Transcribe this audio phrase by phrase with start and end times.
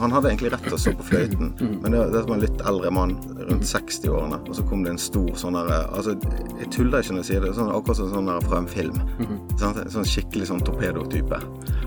[0.00, 1.50] Han hadde egentlig rett til å stå på fløyten,
[1.82, 3.12] men det, det var en litt eldre mann,
[3.50, 6.14] rundt 60-årene, og så kom det en stor sånn derre Altså,
[6.60, 9.00] jeg tuller ikke når jeg sier det, sånn, akkurat som sånn der fra en film.
[9.60, 11.40] Sånn, Sånn skikkelig sånn torpedotype.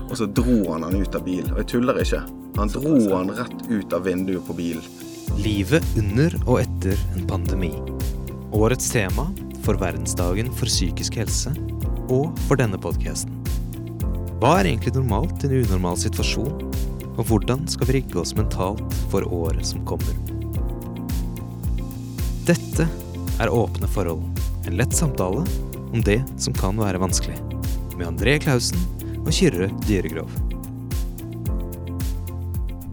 [0.04, 2.22] Og så dro han han ut av bil, og jeg tuller ikke.
[2.58, 4.84] Han dro han rett ut av vinduet på bilen.
[5.40, 7.72] Livet under og etter en pandemi.
[8.54, 9.26] Årets tema
[9.64, 11.54] for verdensdagen for psykisk helse,
[12.12, 13.32] og for denne podkasten.
[14.42, 16.52] Hva er egentlig normalt i en unormal situasjon,
[17.14, 20.16] og hvordan skal vi rigge oss mentalt for året som kommer?
[22.48, 22.86] Dette
[23.40, 24.24] er Åpne forhold,
[24.66, 25.44] en lett samtale
[25.92, 27.36] om det som kan være vanskelig,
[27.94, 28.80] med André Klausen
[29.22, 30.30] og Kyrre Dyregrov.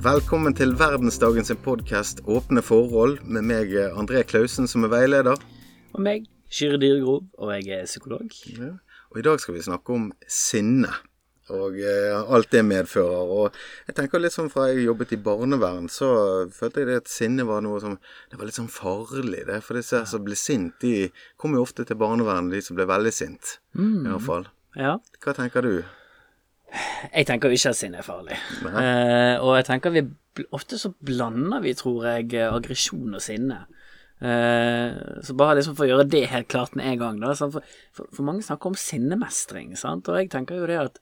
[0.02, 5.41] Velkommen til verdensdagens podkast Åpne forhold, med meg André Klausen som er veileder.
[5.94, 8.30] Og meg, Kyrre Dyregrov, og jeg er psykolog.
[8.53, 8.75] Ja.
[9.11, 10.94] Og i dag skal vi snakke om sinne.
[11.58, 13.32] Og eh, alt det medfører.
[13.36, 13.59] Og
[13.90, 16.12] jeg tenker litt sånn fra jeg jobbet i barnevern, så
[16.56, 17.98] følte jeg det at sinne var noe som
[18.31, 19.62] Det var litt sånn farlig, det.
[19.66, 23.16] For disse som blir sint, de kommer jo ofte til barnevernet, de som blir veldig
[23.16, 23.58] sint.
[23.78, 24.06] Mm.
[24.06, 24.48] I hvert fall.
[24.80, 24.95] Ja.
[25.23, 25.73] Hva tenker du?
[27.12, 28.38] Jeg tenker ikke at sinne er farlig.
[28.64, 30.08] Eh, og jeg tenker vi
[30.56, 33.58] Ofte så blander vi, tror jeg, eh, aggresjon og sinne.
[34.23, 34.94] Eh,
[35.28, 37.34] så bare liksom for å gjøre det helt klart med en gang, da.
[37.36, 40.08] For, for, for mange snakker om sinnemestring, sant.
[40.08, 41.02] Og jeg tenker jo det at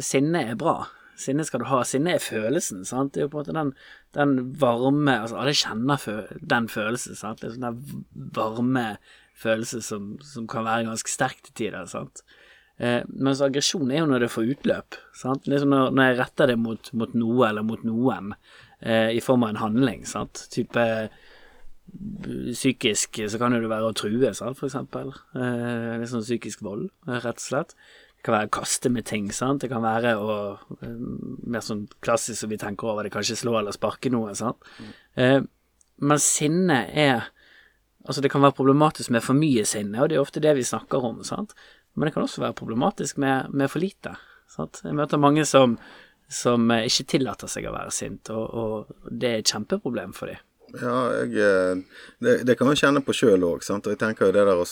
[0.00, 0.78] sinne er bra.
[1.20, 1.82] Sinne skal du ha.
[1.84, 3.12] Sinne er følelsen, sant.
[3.14, 3.72] Det er jo på en måte den,
[4.16, 7.42] den varme Altså alle kjenner fø den følelsen, sant.
[7.42, 8.86] Det er sånn den varme
[9.40, 12.24] følelsen som, som kan være ganske sterk til tider, sant.
[12.80, 14.96] Eh, mens aggresjon er jo når det får utløp.
[15.16, 15.48] Sant?
[15.50, 18.32] Liksom når, når jeg retter det mot, mot noe eller mot noen
[18.80, 20.06] eh, i form av en handling.
[20.08, 20.46] Sant?
[20.52, 20.86] Type
[21.90, 25.12] psykisk så kan det jo være å true, sant, for eksempel.
[25.36, 27.76] Eh, litt sånn psykisk vold, eh, rett og slett.
[28.20, 29.62] Det kan være å kaste med ting, sant.
[29.62, 30.34] Det kan være å
[30.84, 30.96] eh,
[31.50, 34.60] Mer sånn klassisk som vi tenker over det, kanskje slå eller sparke noe, sant.
[35.16, 35.40] Eh,
[36.00, 37.30] men sinne er
[38.00, 40.62] Altså, det kan være problematisk med for mye sinne, og det er ofte det vi
[40.64, 41.52] snakker om, sant.
[41.92, 44.14] Men det kan også være problematisk med, med for lite.
[44.48, 44.80] Sant?
[44.86, 45.74] Jeg møter mange som,
[46.32, 50.32] som eh, ikke tillater seg å være sint, og, og det er et kjempeproblem for
[50.32, 50.40] dem.
[50.80, 51.82] Ja, jeg, eh,
[52.20, 53.64] det, det kan man kjenne på sjøl òg.
[53.66, 54.66] Jeg tenker jo det der å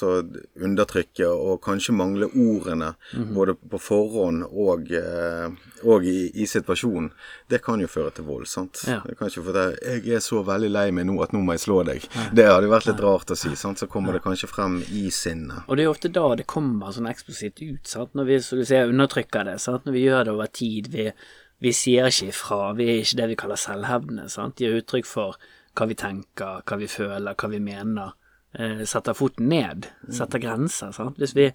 [0.63, 3.35] undertrykke og kanskje mangle ordene Mhm.
[3.35, 5.49] både på forhånd og, eh,
[5.85, 7.11] og i, i situasjonen,
[7.49, 8.47] det kan jo føre til vold.
[8.47, 8.83] sant?
[8.87, 9.03] Ja.
[9.07, 11.61] Jeg kan ikke fortelle 'Jeg er så veldig lei meg nå at nå må jeg
[11.67, 12.09] slå deg'.
[12.35, 13.55] Det hadde vært litt rart å si.
[13.57, 13.79] sant?
[13.79, 15.65] Så kommer det kanskje frem i sinnet.
[15.69, 18.15] Og det er ofte da det kommer sånn eksplosivt ut, sant?
[18.15, 19.61] når vi som du sier, undertrykker det.
[19.61, 19.85] Sant?
[19.85, 20.89] Når vi gjør det over tid.
[20.93, 21.13] Vi,
[21.61, 22.75] vi sier ikke ifra.
[22.77, 24.29] Vi er ikke det vi kaller selvhevdende.
[24.31, 24.57] Sant?
[24.61, 25.37] Gir uttrykk for
[25.79, 28.17] hva vi tenker, hva vi føler, hva vi mener.
[28.59, 29.87] Eh, setter foten ned.
[30.11, 30.93] Setter grenser.
[30.97, 31.19] Sant?
[31.21, 31.49] Hvis, vi,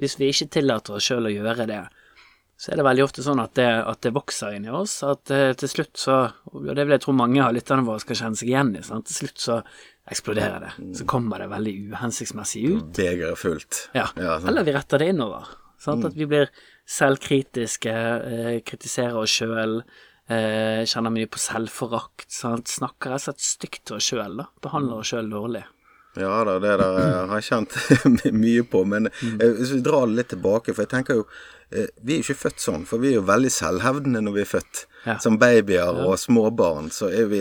[0.00, 1.82] hvis vi ikke tillater oss sjøl å gjøre det,
[2.56, 4.94] så er det veldig ofte sånn at det, at det vokser inni oss.
[5.04, 6.14] At eh, til slutt så
[6.54, 8.84] Og det vil jeg tro mange av lytterne våre skal kjenne seg igjen i.
[8.86, 9.10] Sant?
[9.10, 9.58] Til slutt så
[10.08, 10.72] eksploderer det.
[10.96, 12.88] Så kommer det veldig uhensiktsmessig ut.
[12.96, 13.82] Begeret fullt.
[13.98, 15.50] Ja, Ja, eller vi retter det innover.
[15.82, 16.06] Sant?
[16.08, 16.48] At vi blir
[16.88, 19.80] selvkritiske, eh, kritiserer oss sjøl,
[20.32, 22.28] eh, kjenner mye på selvforakt.
[22.32, 22.70] Sant?
[22.72, 24.44] Snakker rett og slett stygt til oss sjøl.
[24.64, 25.64] Behandler oss sjøl dårlig.
[26.16, 28.84] Ja da, det der jeg har jeg kjent mye på.
[28.88, 32.20] Men eh, hvis vi drar det litt tilbake, for jeg tenker jo eh, Vi er
[32.20, 34.82] jo ikke født sånn, for vi er jo veldig selvhevdende når vi er født.
[35.06, 35.16] Ja.
[35.22, 37.40] Som babyer og småbarn, så er vi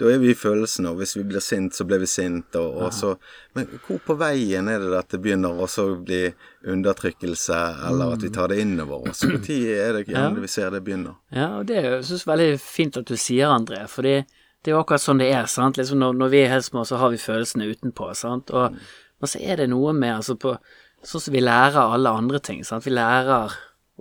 [0.00, 2.78] Da er vi i følelsene, og hvis vi blir sint, så blir vi sint, og,
[2.82, 3.14] og så
[3.54, 6.22] Men hvor på veien er det at det begynner også å bli
[6.68, 9.22] undertrykkelse, eller at vi tar det innover oss?
[9.28, 11.16] Når er det gjerne vi ser det begynner?
[11.30, 14.22] Ja, og det er jeg synes veldig fint at du sier, André, fordi
[14.62, 15.78] det er jo akkurat sånn det er, sant.
[15.78, 18.52] Liksom når, når vi er helt små, så har vi følelsene utenpå, sant.
[18.54, 18.76] Og,
[19.20, 20.56] men så er det noe med, altså på
[21.02, 22.84] Sånn som vi lærer alle andre ting, sant.
[22.86, 23.50] Vi lærer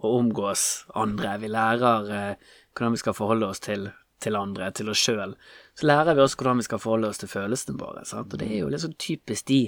[0.01, 3.88] å omgås andre, vi lærer eh, hvordan vi skal forholde oss til,
[4.23, 5.34] til andre, til oss sjøl.
[5.78, 8.31] Så lærer vi også hvordan vi skal forholde oss til følelsene våre, sant.
[8.34, 9.59] Og det er jo sånn typisk de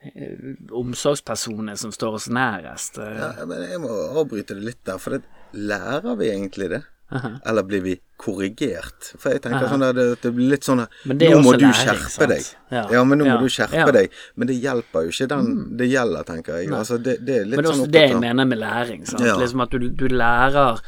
[0.00, 2.98] eh, omsorgspersonene som står oss nærest.
[3.04, 3.92] eh, Ja, men jeg må
[4.22, 5.22] avbryte det litt der, for det,
[5.52, 6.82] lærer vi egentlig det?
[7.10, 9.12] Eller blir vi korrigert?
[9.16, 11.74] For jeg tenker sånn at det, det blir litt sånn at Nå må du læring,
[11.78, 12.28] skjerpe sant?
[12.34, 12.48] deg.
[12.74, 12.82] Ja.
[12.98, 13.86] Ja, men nå må du skjerpe Ja.
[13.88, 13.94] Mm.
[13.96, 14.18] deg.
[14.36, 15.50] Men det hjelper jo ikke den
[15.80, 16.70] det gjelder, tenker jeg.
[16.76, 19.06] Altså, det, det er litt Men det er sånn også det jeg mener med læring.
[19.08, 20.82] Liksom at du, du lærer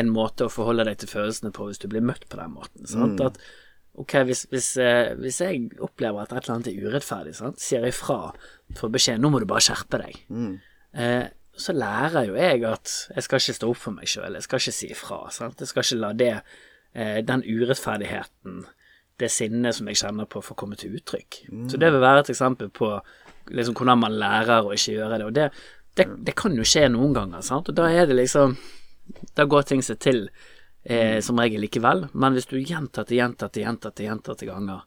[0.00, 2.86] en måte å forholde deg til følelsene på hvis du blir møtt på den måten.
[2.88, 3.20] Sant?
[3.20, 3.26] Mm.
[3.28, 3.38] At
[3.96, 7.60] ok, hvis, hvis, eh, hvis jeg opplever at et eller annet er urettferdig, sant?
[7.62, 8.32] sier jeg fra,
[8.76, 10.18] får beskjed nå må du bare skjerpe deg.
[10.32, 10.56] Mm.
[10.96, 11.26] Eh,
[11.56, 14.62] så lærer jo jeg at jeg skal ikke stå opp for meg sjøl, jeg skal
[14.62, 15.20] ikke si ifra.
[15.34, 15.60] Sant?
[15.62, 16.32] Jeg skal ikke la det,
[16.92, 18.64] eh, den urettferdigheten,
[19.16, 21.46] det sinnet som jeg kjenner på, få komme til uttrykk.
[21.72, 22.90] Så det vil være et eksempel på
[23.48, 25.28] liksom, hvordan man lærer å ikke gjøre det.
[25.30, 25.46] Og det,
[25.96, 27.70] det, det kan jo skje noen ganger, sant.
[27.72, 28.56] Og da er det liksom
[29.38, 30.24] Da går ting seg til
[30.82, 32.08] eh, som regel likevel.
[32.12, 34.82] Men hvis du gjentatte, gjentatte, gjentatte, gjentatte ganger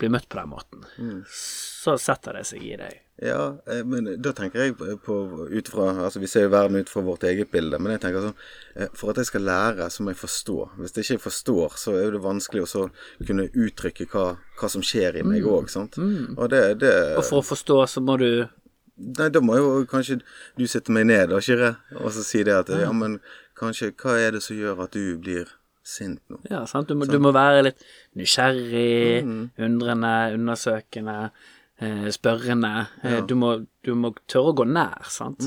[0.00, 0.86] blir møtt på den måten,
[1.30, 3.03] så setter det seg i deg.
[3.22, 6.88] Ja, eh, men da tenker jeg på- ut fra Altså vi ser jo verden ut
[6.90, 8.34] fra vårt eget bilde, men jeg tenker sånn
[8.74, 10.56] eh, For at jeg skal lære, så må jeg forstå.
[10.80, 12.90] Hvis jeg ikke forstår, så er det vanskelig å
[13.24, 15.94] kunne uttrykke hva, hva som skjer i meg òg, sant.
[16.36, 18.48] Og det, det Og for å forstå så må du
[18.96, 20.20] Nei, da må jo kanskje
[20.56, 23.20] du sitte meg ned da, Kyrre, og så si det at ja, men
[23.58, 25.46] kanskje Hva er det som gjør at du blir
[25.84, 26.38] sint nå?
[26.50, 26.88] Ja, sant.
[26.88, 27.82] Du må, du må være litt
[28.14, 29.24] nysgjerrig,
[29.58, 31.30] undrende, undersøkende,
[31.80, 32.72] eh, spørrende.
[33.02, 33.20] Ja.
[33.26, 33.54] du, må,
[33.84, 35.44] du må tørre å gå nær, sant.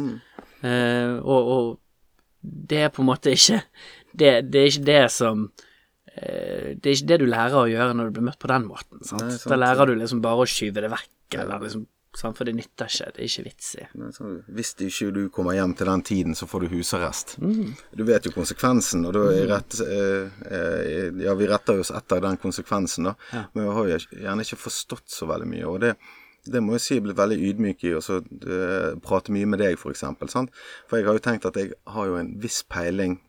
[0.66, 1.68] Eh, og, og
[2.42, 3.60] det er på en måte ikke
[4.18, 5.44] Det, det er ikke det som
[6.16, 8.66] eh, Det er ikke det du lærer å gjøre når du blir møtt på den
[8.70, 9.04] måten.
[9.06, 9.22] Sant?
[9.22, 9.52] Nei, sant.
[9.52, 11.84] Da lærer du liksom bare å skyve det vekk, eller liksom?
[12.18, 13.10] For det nytter ikke.
[13.14, 13.88] Det er ikke vits i.
[14.16, 17.36] Sånn, Hvis ikke du kommer hjem til den tiden, så får du husarrest.
[17.38, 22.22] Du vet jo konsekvensen, og da er rett, eh, eh, Ja, vi retter oss etter
[22.22, 23.16] den konsekvensen, da.
[23.54, 25.68] Men vi har jo gjerne ikke forstått så veldig mye.
[25.68, 25.96] Og det,
[26.48, 29.60] det må jeg si jeg blitt veldig ydmyk i, og så eh, prate mye med
[29.60, 30.28] deg, for eksempel.
[30.32, 33.20] For jeg har jo tenkt at jeg har jo en viss peiling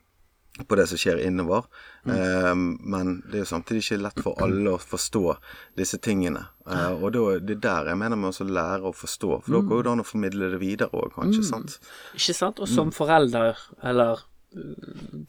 [0.66, 1.66] på det som skjer innover.
[2.08, 5.22] Eh, men det er jo samtidig ikke lett for alle å forstå
[5.78, 6.46] disse tingene.
[6.69, 9.32] Eh, og da, det er der jeg mener med å lære å forstå.
[9.44, 11.46] For da går jo det an å formidle det videre òg, kanskje.
[11.46, 11.78] sant?
[12.19, 12.62] Ikke sant?
[12.64, 13.58] Og som forelder,
[13.93, 14.60] eller uh,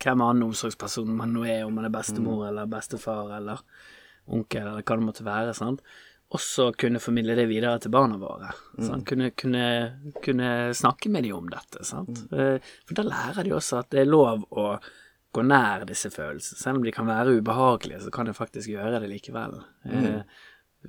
[0.02, 3.66] hvem annen omsorgsperson man nå er, om man er bestemor eller bestefar eller
[4.30, 5.84] onkel eller hva det måtte være, sant?
[6.30, 8.52] også kunne formidle det videre til barna våre.
[8.78, 9.06] Sant?
[9.10, 9.64] Kunne, kunne,
[10.22, 11.81] kunne snakke med dem om dette.
[11.88, 12.22] Sant?
[12.30, 14.68] Eh, For da lærer de også at det er lov å
[15.34, 16.58] gå nær disse følelsene.
[16.60, 19.60] Selv om de kan være ubehagelige, så kan jeg faktisk gjøre det likevel.
[19.86, 20.22] Mm.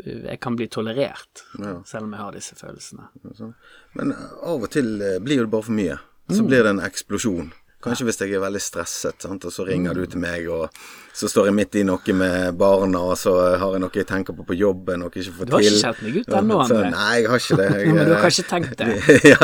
[0.07, 1.83] Jeg kan bli tolerert, Ja.
[1.85, 3.09] selv om jeg har disse følelsene.
[3.37, 3.55] Sånn.
[3.95, 5.99] Men av og til eh, blir det bare for mye.
[6.31, 7.51] Så blir det en eksplosjon.
[7.83, 9.45] Kanskje hvis jeg er veldig stresset, sant?
[9.49, 10.69] og så ringer du til meg, og
[11.17, 14.37] så står jeg midt i noe med barna, og så har jeg noe jeg tenker
[14.37, 15.73] på på jobben, og ikke får Du har til.
[15.73, 16.91] ikke skjelt meg ut ennå, Så- André.
[16.93, 17.71] Nei, jeg har ikke det.
[17.81, 18.91] Jeg, Men du har eh, kanskje tenkt det?
[19.33, 19.41] ja.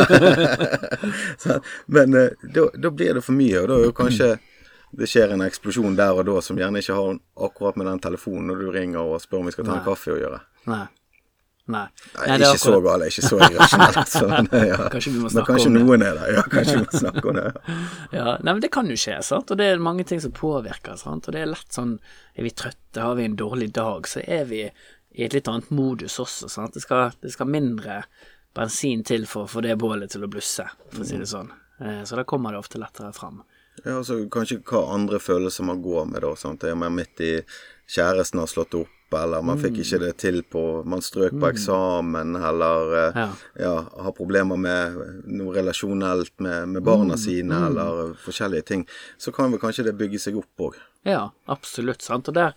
[1.43, 4.31] Så, men eh, da, da blir det for mye, og da er jo kanskje
[4.97, 8.49] det skjer en eksplosjon der og da som gjerne ikke har akkurat med den telefonen
[8.51, 10.39] når du ringer og spør om vi skal ta en kaffe å gjøre.
[10.73, 10.87] Nei.
[11.67, 11.81] Nei.
[12.15, 14.11] Nei, Nei, det ikke så galt, gale, ikke så irrasjonelt.
[14.13, 14.77] Sånn, ja.
[14.95, 15.81] Kanskje vi må snakke kanskje om det.
[15.83, 16.27] noen er det.
[16.37, 17.47] Ja, kanskje vi må snakke om det.
[18.19, 20.95] Ja, nei, men det kan jo skje, sant, og det er mange ting som påvirker,
[21.01, 21.97] sant, og det er lett sånn
[22.39, 24.63] Er vi trøtte, har vi en dårlig dag, så er vi
[25.17, 26.77] i et litt annet modus også, sant.
[26.79, 27.99] Det skal, det skal mindre
[28.55, 31.51] bensin til for å få det bålet til å blusse, for å si det sånn.
[31.83, 33.43] Eh, Så da kommer det ofte lettere fram.
[33.85, 36.35] Ja, altså Kanskje hva andre følelser man går med, da.
[36.39, 36.65] sant?
[36.65, 37.33] Er man midt i
[37.87, 42.35] Kjæresten har slått opp, eller man fikk ikke det til på Man strøk på eksamen,
[42.35, 43.27] eller eh, Ja.
[43.61, 44.97] ja, har problemer med
[45.31, 48.87] noe relasjonelt med, med barna sine, eller forskjellige ting.
[49.19, 50.75] Så kan vel kanskje det bygge seg opp òg.
[51.07, 52.55] Ja, absolutt, sant, og der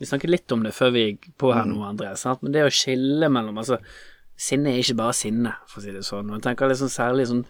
[0.00, 2.64] Vi snakket litt om det før vi gikk på her nå, André, sant, men det
[2.66, 3.78] å skille mellom Altså,
[4.34, 7.44] sinne er ikke bare sinne, for å si det sånn, Man tenker liksom særlig sånn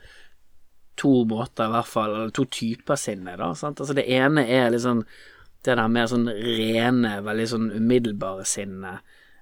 [1.01, 3.53] to måter, i hvert fall, eller to typer sinne, da.
[3.59, 3.81] Sant?
[3.81, 5.05] Altså, det ene er liksom
[5.63, 8.97] det der mer sånn rene, veldig sånn umiddelbare sinne,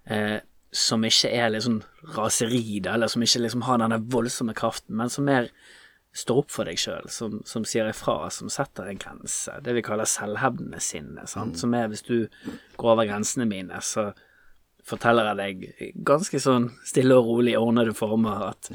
[0.04, 0.38] eh,
[0.70, 1.80] som ikke er sånn
[2.14, 5.48] raseri, da, eller som ikke liksom har denne voldsomme kraften, men som mer
[6.12, 9.54] står opp for deg sjøl, som, som sier ifra, som setter en grense.
[9.62, 11.58] Det vi kaller selvhevdende sinne, sant?
[11.58, 12.16] som er hvis du
[12.76, 14.10] går over grensene mine, så
[14.86, 18.72] forteller jeg deg ganske sånn stille og rolig i ordnede former at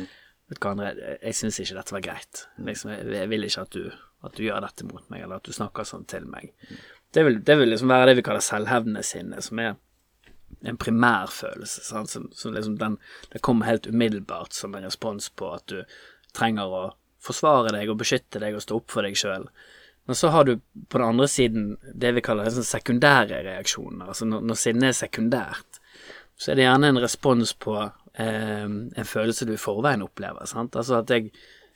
[0.49, 2.43] Vet du hva, André, jeg syns ikke dette var greit.
[2.61, 3.87] Liksom, jeg, jeg vil ikke at du,
[4.27, 6.51] at du gjør dette mot meg, eller at du snakker sånn til meg.
[7.15, 9.73] Det vil, det vil liksom være det vi kaller selvhevdende sinne, som er
[10.65, 11.85] en primærfølelse.
[11.87, 12.11] Sant?
[12.13, 12.99] Som, som liksom den,
[13.33, 15.81] det kommer helt umiddelbart som en respons på at du
[16.35, 16.83] trenger å
[17.25, 19.47] forsvare deg og beskytte deg og stå opp for deg sjøl.
[20.05, 20.59] Men så har du
[20.89, 24.11] på den andre siden det vi kaller sånn sekundære reaksjoner.
[24.11, 25.79] Altså når, når sinne er sekundært,
[26.37, 27.79] så er det gjerne en respons på
[28.23, 30.47] en følelse du i forveien opplever.
[30.47, 30.75] Sant?
[30.75, 31.31] Altså at jeg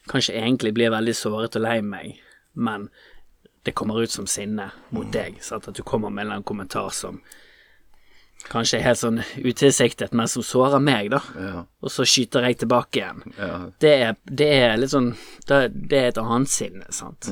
[0.10, 2.20] kanskje egentlig blir veldig såret og lei meg,
[2.56, 2.90] men
[3.68, 5.42] det kommer ut som sinne mot deg.
[5.44, 5.68] Sant?
[5.68, 7.20] At du kommer med en kommentar som
[8.48, 11.20] kanskje er helt sånn utilsiktet, men som sårer meg, da.
[11.36, 11.64] Ja.
[11.84, 13.24] Og så skyter jeg tilbake igjen.
[13.36, 13.56] Ja.
[13.84, 15.10] Det er, det er litt sånn
[15.44, 15.58] Det,
[15.92, 17.28] det er et annet sinne, sant.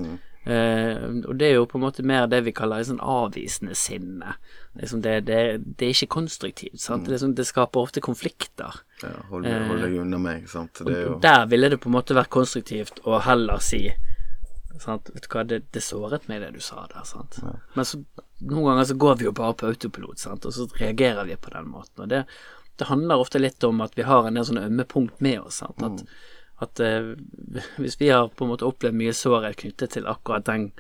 [0.48, 4.38] Eh, og det er jo på en måte mer det vi kaller sånn avvisende sinne.
[4.80, 5.40] Liksom det, det,
[5.78, 7.06] det er ikke konstruktivt, sant.
[7.08, 8.84] Det, liksom, det skaper ofte konflikter.
[9.04, 10.80] ja hold, hold deg unna meg, sant.
[10.80, 13.90] Det er jo Og der ville det på en måte vært konstruktivt å heller si
[14.80, 15.10] sant?
[15.14, 17.40] Vet du hva, det, såret meg det du sa der, sant.
[17.76, 18.00] Men så,
[18.40, 21.54] noen ganger så går vi jo bare på autopilot, sant, og så reagerer vi på
[21.54, 22.06] den måten.
[22.06, 22.24] Og det,
[22.78, 25.62] det handler ofte litt om at vi har en del sånne ømme punkt med oss,
[25.64, 25.84] sant.
[25.84, 26.06] At,
[26.64, 27.14] at eh,
[27.78, 30.72] hvis vi har på en måte opplevd mye sårhet knyttet til akkurat den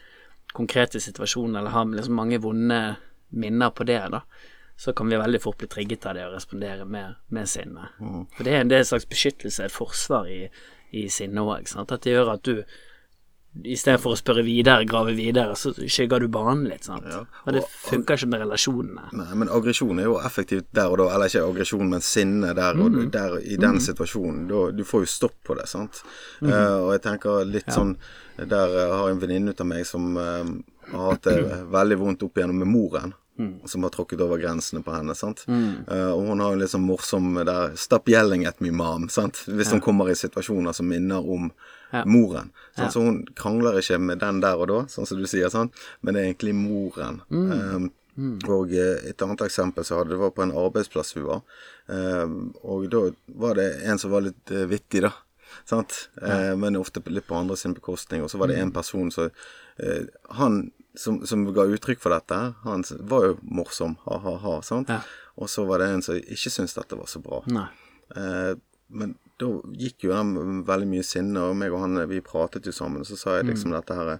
[0.57, 2.79] konkrete situasjonen, eller har liksom mange vonde
[3.29, 4.23] minner på det, da,
[4.77, 7.89] så kan vi veldig fort bli trigget av det og respondere med, med sinne.
[8.37, 10.47] For det er en del slags beskyttelse, et forsvar i,
[10.97, 11.69] i sinne òg.
[11.81, 12.63] At det gjør at du
[13.57, 16.85] Istedenfor å spørre videre, grave videre, så skygger du banen litt.
[16.85, 17.07] sant?
[17.09, 17.23] Ja.
[17.45, 19.07] Og det funker ikke med relasjonene.
[19.17, 21.07] Nei, men aggresjon er jo effektivt der og da.
[21.15, 24.45] Eller ikke aggresjon, men sinne der og der i den situasjonen.
[24.51, 26.03] Da, du får jo stopp på det, sant.
[26.45, 27.95] Eh, og jeg tenker litt sånn
[28.37, 30.45] Der har jeg en venninne av meg som uh,
[30.91, 31.39] har hatt det
[31.77, 33.15] veldig vondt opp igjennom med moren.
[33.65, 35.15] Som har tråkket over grensene på henne.
[35.15, 35.45] sant?
[35.47, 39.09] Eh, og hun har jo litt sånn morsom der 'Stop yelling at me, mom'.
[39.09, 39.43] sant?
[39.47, 41.51] Hvis hun kommer i situasjoner som minner om
[42.05, 42.51] moren.
[42.75, 42.89] Ja.
[42.89, 45.71] Så hun krangler ikke med den der og da, sånn som du sier, sant?
[46.01, 47.21] men det er egentlig moren.
[47.31, 47.89] Eh,
[48.49, 51.41] og eh, et annet eksempel så hadde det var på en arbeidsplass vi var.
[51.87, 52.25] Eh,
[52.63, 55.13] og da var det en som var litt eh, vittig, da.
[55.65, 56.09] Sant?
[56.21, 58.23] Eh, men ofte litt på andre sin bekostning.
[58.23, 59.29] Og så var det en person som
[59.77, 60.03] eh,
[60.39, 64.55] Han som, som ga uttrykk for dette, han var jo morsom, ha-ha-ha.
[64.89, 65.01] Ja.
[65.37, 67.43] Og så var det en som ikke syntes dette var så bra.
[68.15, 68.55] Eh,
[68.89, 72.71] men da gikk jo den veldig mye sinne, og meg og han vi pratet jo
[72.73, 73.01] sammen.
[73.03, 73.51] Og så sa jeg Mm.
[73.53, 74.19] liksom dette her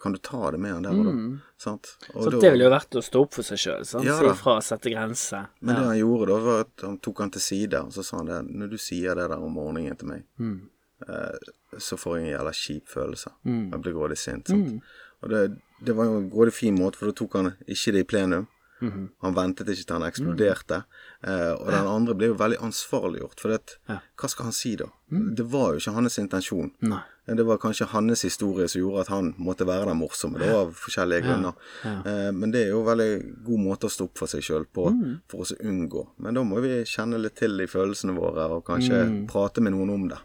[0.00, 1.12] Kan du ta det med han der og da?
[1.58, 1.90] Sant?
[2.14, 4.02] Og Så da- det ville jo vært å stå opp for seg sjøl, sant.
[4.04, 5.46] Ja Si fra ifra, sette grenser.
[5.60, 8.16] Men det han gjorde da, var at han tok han til side, og så sa
[8.16, 10.60] han det Når du sier det der om morgenen til meg, Mm.
[11.06, 11.38] eh,
[11.76, 13.30] så får jeg en jævla kjip følelse.
[13.44, 13.70] Mm.
[13.72, 14.46] Jeg blir grådig sint.
[14.48, 14.82] Sant?
[15.22, 18.00] Og det, det var jo en grådig fin måte, for da tok han ikke det
[18.06, 18.46] i plenum.
[18.80, 19.08] Mhm.
[19.22, 20.84] Han ventet ikke til han eksploderte.
[21.26, 23.40] Eh, og den andre ble jo veldig ansvarliggjort.
[23.40, 23.96] For det, Ja.
[24.16, 24.84] hva skal han si da?
[25.10, 26.70] Det var jo ikke hans intensjon.
[26.80, 27.00] Nei.
[27.26, 30.38] Det var kanskje hans historie som gjorde at han måtte være den morsomme.
[30.38, 31.54] Var av forskjellige grunner.
[31.84, 34.86] Eh, men det er jo veldig god måte å stå opp for seg sjøl på,
[34.94, 35.20] Mm.
[35.28, 36.06] for å så unngå.
[36.20, 39.90] Men da må vi kjenne litt til de følelsene våre, og kanskje prate med noen
[39.92, 40.18] om det.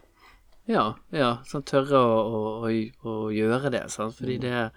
[0.67, 1.37] Ja, ja.
[1.43, 2.67] Sånn tørre å, å,
[3.03, 4.13] å, å gjøre det, sant.
[4.15, 4.71] Fordi det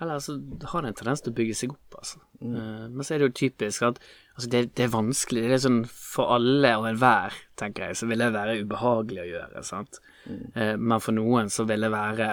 [0.00, 0.36] Eller så
[0.72, 2.22] har det en tendens til å bygge seg opp, altså.
[2.40, 4.00] Eh, men så er det jo typisk at
[4.34, 5.42] altså det, det er vanskelig.
[5.44, 9.28] Det er sånn for alle og enhver, tenker jeg, så vil det være ubehagelig å
[9.28, 10.00] gjøre, sant.
[10.26, 12.30] Eh, men for noen så vil det være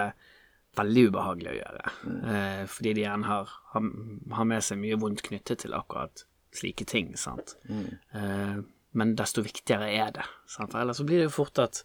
[0.78, 1.92] veldig ubehagelig å gjøre.
[2.32, 3.92] Eh, fordi de gjerne har, har,
[4.38, 6.24] har med seg mye vondt knyttet til akkurat
[6.56, 7.56] slike ting, sant.
[7.68, 8.58] Eh,
[8.98, 10.72] men desto viktigere er det, sant.
[10.72, 11.82] For ellers så blir det jo fort at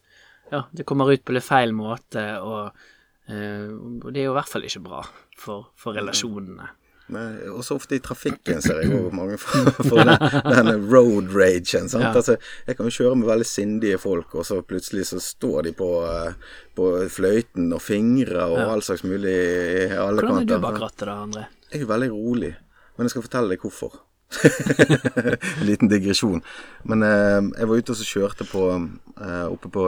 [0.52, 2.86] ja, det kommer ut på litt feil måte, og,
[3.32, 5.04] og det er jo i hvert fall ikke bra
[5.40, 6.70] for, for relasjonene.
[7.14, 10.14] Og også ofte i trafikken ser jeg jo mange for, for den,
[10.48, 11.90] denne road ragen.
[11.92, 12.06] Sant?
[12.08, 12.14] Ja.
[12.16, 12.38] Altså,
[12.68, 15.90] jeg kan jo kjøre med veldig sindige folk, og så plutselig så står de på,
[16.08, 20.64] eh, på fløyten og fingrer og all slags mulig i alle Hvordan er du kanter.
[20.64, 21.46] bak rattet da, André?
[21.74, 22.54] Jeg er veldig rolig,
[22.96, 24.00] men jeg skal fortelle deg hvorfor.
[25.60, 26.42] En liten digresjon.
[26.90, 29.86] Men eh, jeg var ute og så kjørte på eh, oppe på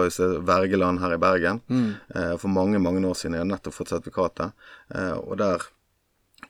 [0.47, 1.61] Vergeland her i Bergen
[2.15, 3.35] eh, for mange, mange år siden.
[3.37, 4.53] Jeg hadde nettopp fått sertifikatet.
[4.95, 5.65] Eh, og der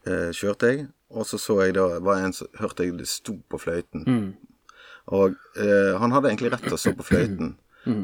[0.05, 3.37] eh, kjørte jeg, og så så jeg da var en som hørte jeg det sto
[3.49, 4.05] på fløyten.
[5.13, 7.55] Og eh, han hadde egentlig rett til å stå på fløyten.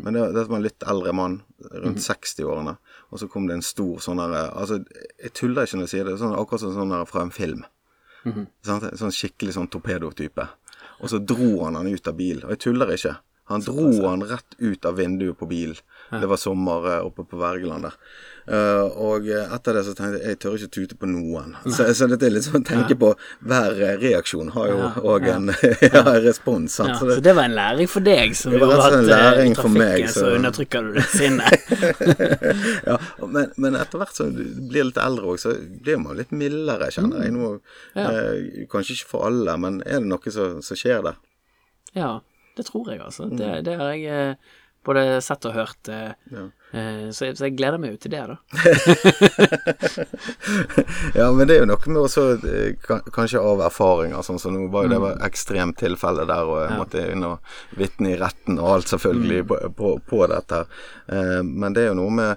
[0.05, 1.39] Men det, det var en litt eldre mann,
[1.73, 2.75] rundt 60-årene.
[3.09, 4.77] Og så kom det en stor sånn herre Altså,
[5.17, 6.19] jeg tuller ikke når jeg sier det.
[6.21, 7.63] Sånn, akkurat som sånn her fra en film.
[8.65, 8.87] Sant?
[8.99, 10.47] Sånn skikkelig sånn torpedotype.
[11.01, 12.45] Og så dro han han ut av bilen.
[12.45, 13.15] Og jeg tuller ikke.
[13.51, 15.79] Han dro han rett ut av vinduet på bilen.
[16.11, 17.95] Det var sommer eh, oppe på Wergeland der.
[18.51, 21.51] Uh, og eh, etter det så tenkte jeg jeg tør ikke tute på noen.
[21.69, 23.11] Så, så dette er litt sånn å tenke på
[23.45, 25.51] Hver reaksjon har jo òg en
[25.85, 26.73] ja, respons.
[26.79, 26.89] Sant?
[26.89, 28.95] Ja, Så så det, det var en læring for deg, som Det var gjorde at
[28.97, 31.69] en i læring for meg, så så- undertrykker du det sinnet.
[32.89, 34.41] ja, men, men etter hvert som du
[34.71, 35.53] blir litt eldre òg, så
[35.85, 37.35] blir man litt mildere, kjenner jeg.
[37.37, 37.51] Nå,
[37.93, 41.21] eh, kanskje ikke for alle, men er det noe som skjer der?
[41.93, 42.11] Ja,
[42.57, 43.29] det tror jeg, altså.
[43.29, 43.63] Det, Mm.
[43.69, 44.37] det har jeg
[44.85, 45.89] både sett og hørt.
[45.89, 46.45] eh, Ja.
[46.73, 48.35] eh, så, jeg, så jeg gleder meg jo til det, da.
[51.19, 52.71] ja, men det er jo noe med også eh,
[53.13, 56.79] Kanskje av erfaringer, sånn som nå var jo det var ekstremt tilfelle der, og jeg
[56.79, 57.35] måtte inn og
[57.77, 60.59] vitne i retten og alt, selvfølgelig, på, på, på dette.
[61.11, 62.31] Eh, men det er jo noe med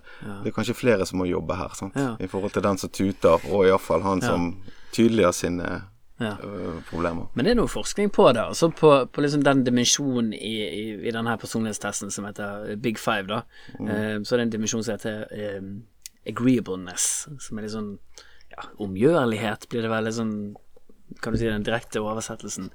[0.44, 1.96] Det er kanskje flere som må jobbe her, sant.
[1.98, 2.10] Ja.
[2.20, 4.40] I forhold til den som tuter, og iallfall han som
[4.94, 5.68] tydeliggjør sine
[6.22, 6.36] Ja.
[6.42, 7.26] øh, problemer.
[7.34, 10.84] Men det er noe forskning på det, altså på, på liksom den dimensjonen i, i,
[11.08, 13.40] i denne personlighetstesten som heter Big Five, da.
[13.74, 15.66] Eh, så er det en dimensjon som heter eh,
[16.30, 17.08] agreeableness,
[17.42, 17.96] som er litt sånn
[18.54, 20.36] ja, omgjørlighet, blir det vel litt sånn
[21.20, 22.70] Kan du si den direkte oversettelsen.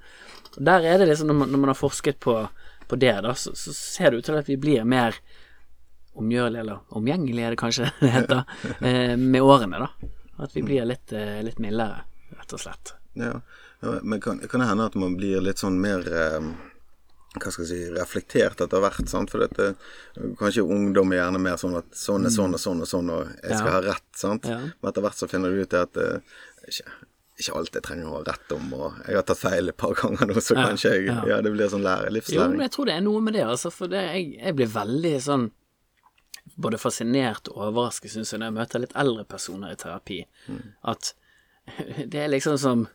[0.63, 2.35] Der er det liksom, når man, når man har forsket på,
[2.87, 5.17] på det, da, så, så ser det ut til at vi blir mer
[6.19, 8.43] omgjørlige, eller omgjengelige, er det kanskje det heter,
[8.85, 10.13] eh, med årene, da.
[10.45, 12.05] At vi blir litt, eh, litt mildere,
[12.37, 12.93] rett og slett.
[13.19, 13.33] Ja,
[13.81, 16.49] ja men kan, kan det hende at man blir litt sånn mer eh,
[17.39, 19.05] hva skal jeg si, reflektert etter hvert.
[19.09, 19.29] Sant?
[19.33, 19.73] For dette,
[20.39, 23.27] kanskje ungdom er gjerne mer sånn at sånn er sånn og sånn og sånn, og
[23.43, 23.75] jeg skal Ja.
[23.77, 24.07] ha rett.
[24.17, 24.49] sant?
[24.49, 24.57] Ja.
[24.59, 26.17] Men etter hvert så finner du ut at eh,
[26.67, 26.89] ikke,
[27.39, 29.93] ikke alt jeg trenger å ha rett om, og jeg har tatt feil et par
[29.93, 31.37] ganger nå, så Ja, kanskje jeg, ja.
[31.45, 33.87] det blir sånn lære, Jo, men jeg tror det er noe med det, altså, for
[33.87, 35.51] det, jeg, jeg blir veldig sånn
[36.59, 40.25] både fascinert og overrasket, syns jeg, når jeg møter litt eldre personer i terapi,
[40.83, 41.13] at
[42.11, 42.87] det er liksom som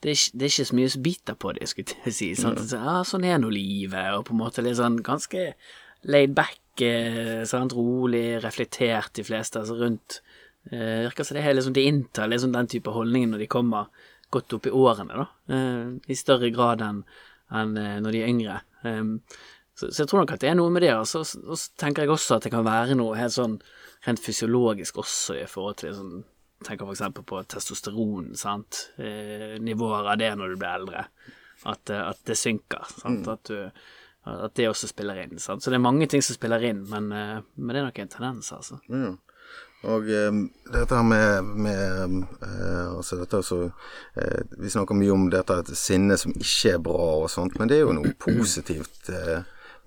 [0.00, 2.28] det er, ikke, det er ikke så mye som biter på det, skulle jeg si.
[2.38, 2.70] Sånn, si.
[2.70, 5.50] Så, ja, sånn er nå livet, og på en måte litt sånn ganske
[6.08, 7.74] laid back, eh, sant?
[7.76, 10.22] rolig, reflektert, de fleste, altså rundt
[10.70, 13.92] eh, Virker som det er liksom de inntar liksom den type holdninger når de kommer
[14.32, 15.28] godt opp i årene, da.
[15.52, 17.04] Eh, I større grad enn
[17.50, 18.58] enn eh, når de er yngre.
[19.74, 20.92] Så, så jeg tror nok at det er noe med det.
[20.96, 23.56] Og så, og så tenker jeg også at det kan være noe helt sånn
[24.06, 26.20] rent fysiologisk også i forhold til sånn
[26.64, 28.90] Tenker eksempel på testosteron, sant.
[29.00, 31.06] Eh, nivåer av det når du blir eldre.
[31.64, 32.84] At, eh, at det synker.
[33.00, 33.28] Sant?
[33.28, 33.70] At, du,
[34.28, 35.38] at det også spiller inn.
[35.40, 35.64] Sant?
[35.64, 38.12] Så det er mange ting som spiller inn, men, eh, men det er nok en
[38.12, 38.80] tendens, altså.
[38.92, 39.16] Mm.
[39.88, 43.62] Og eh, dette her med, med eh, Altså dette også
[44.20, 47.78] eh, Vi snakker mye om dette sinne som ikke er bra og sånt, men det
[47.78, 49.40] er jo noe positivt eh,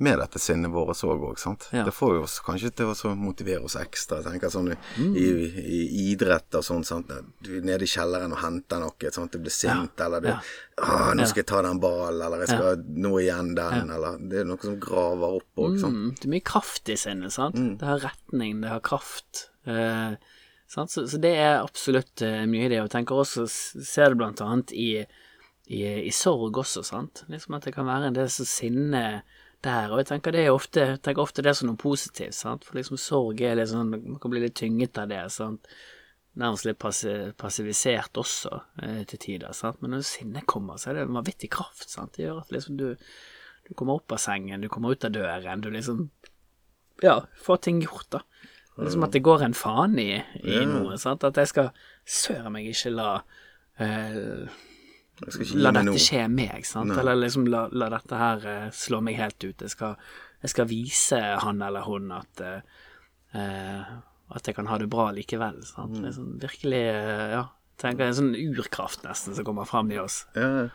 [0.03, 1.67] med dette sinnet vårt òg, sant.
[1.73, 1.85] Ja.
[1.87, 4.19] Det får jo oss kanskje til å motivere oss ekstra.
[4.25, 5.27] Tenker sånn i, i,
[5.63, 7.11] i idrett og sånn, sant.
[7.43, 9.33] Du er nede i kjelleren og henter noe, sant.
[9.33, 10.37] Du blir sint, eller du Ja.
[10.81, 14.39] ah, nå skal jeg ta den ballen, eller jeg skal nå igjen den, eller Det
[14.43, 15.93] er noe som graver opp òg, sant.
[15.97, 17.59] Mm, det er mye kraft i sinnet, sant.
[17.79, 19.47] Det har retning, det har kraft.
[19.65, 20.15] Eh,
[20.67, 20.91] sant?
[20.91, 22.81] Så, så det er absolutt eh, mye i det.
[22.81, 25.05] Og jeg tenker også, ser det blant annet i,
[25.69, 27.23] i, i sorg også, sant.
[27.31, 29.23] Liksom at det kan være en del så sinne
[29.63, 32.65] der, og jeg tenker det er ofte, tenker ofte det som noe positivt, sant.
[32.67, 35.69] For liksom sorg er litt sånn, man kan bli litt tynget av det, sant.
[36.39, 36.79] Nærmest litt
[37.39, 39.79] passivisert også, eh, til tider, sant.
[39.81, 42.15] Men når sinnet kommer, så er det en vanvittig kraft, sant.
[42.17, 42.91] Det gjør at liksom du
[43.63, 46.09] du kommer opp av sengen, du kommer ut av døren, du liksom
[47.01, 48.21] Ja, får ting gjort, da.
[48.77, 51.23] Det er som at det går en faen i, i noe, sant.
[51.23, 51.71] At jeg skal
[52.05, 53.09] søren meg ikke la
[53.81, 54.45] eh,
[55.59, 56.93] La dette skje meg, sant.
[56.99, 59.61] Eller liksom la, la dette her uh, slå meg helt ut.
[59.65, 59.97] Jeg skal,
[60.43, 63.91] jeg skal vise han eller hun at eh,
[64.33, 65.99] At jeg kan ha det bra likevel, sant.
[65.99, 66.13] Mm.
[66.15, 67.43] sånn virkelig uh, Ja.
[67.81, 70.19] Tenker en sånn urkraft nesten som kommer fram i oss.
[70.37, 70.67] Ja,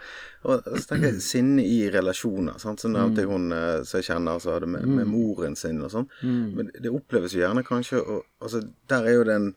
[0.42, 2.58] og så tenker jeg sinne i relasjoner.
[2.60, 2.82] Sant?
[2.82, 3.46] Så at jeg hun
[3.86, 6.08] som jeg kjenner så hadde med, med moren sin og sånn.
[6.58, 9.48] Men det oppleves jo gjerne kanskje og, altså, Der er jo det en,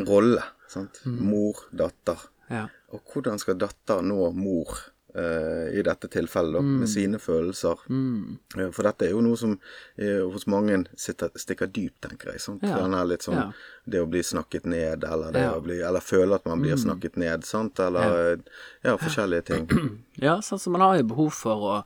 [0.00, 0.48] en rolle.
[0.72, 1.04] Sant?
[1.04, 2.24] Mor, datter.
[2.50, 2.64] Ja.
[2.94, 4.76] Og hvordan skal datter nå mor
[5.16, 7.80] eh, i dette tilfellet, da, med sine følelser?
[7.90, 8.36] Mm.
[8.70, 9.56] For dette er jo noe som
[9.98, 12.42] eh, hos mange sitter, stikker dypt, tenker jeg.
[12.44, 12.62] Sant?
[12.62, 12.78] Ja.
[12.84, 13.48] Den er litt sånn Ja.
[13.84, 15.52] Det å bli snakket ned, eller det Ja.
[15.54, 15.58] Mm.
[15.58, 17.78] å bli Eller føle at man blir snakket ned, sant?
[17.82, 18.38] Eller eh,
[18.86, 19.66] ja, forskjellige ting.
[20.22, 21.76] Ja, sånn som man har jo behov for å,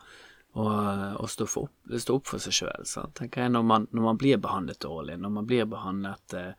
[0.60, 0.66] å,
[1.18, 2.84] å stå, for opp, stå opp for seg sjøl.
[3.16, 6.52] Tenker jeg når man, når man blir behandlet dårlig, når man blir behandlet eh,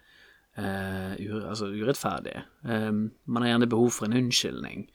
[0.57, 2.37] eh, ur, altså urettferdig.
[2.63, 4.87] Um, man har gjerne behov for en unnskyldning.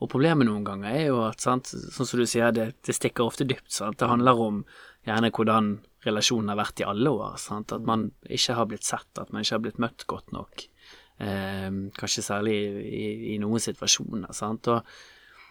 [0.00, 3.26] Og problemet noen ganger er jo at, sant, sånn som du sier, det, det stikker
[3.26, 3.68] ofte dypt.
[3.74, 3.98] Sant?
[4.00, 4.62] Det handler om
[5.06, 5.74] gjerne hvordan
[6.06, 7.36] relasjonen har vært i alle år.
[7.40, 7.74] Sant?
[7.76, 10.66] At man ikke har blitt sett, at man ikke har blitt møtt godt nok.
[11.20, 14.32] Um, kanskje særlig i, i, i noen situasjoner.
[14.36, 14.70] Sant?
[14.72, 14.96] Og,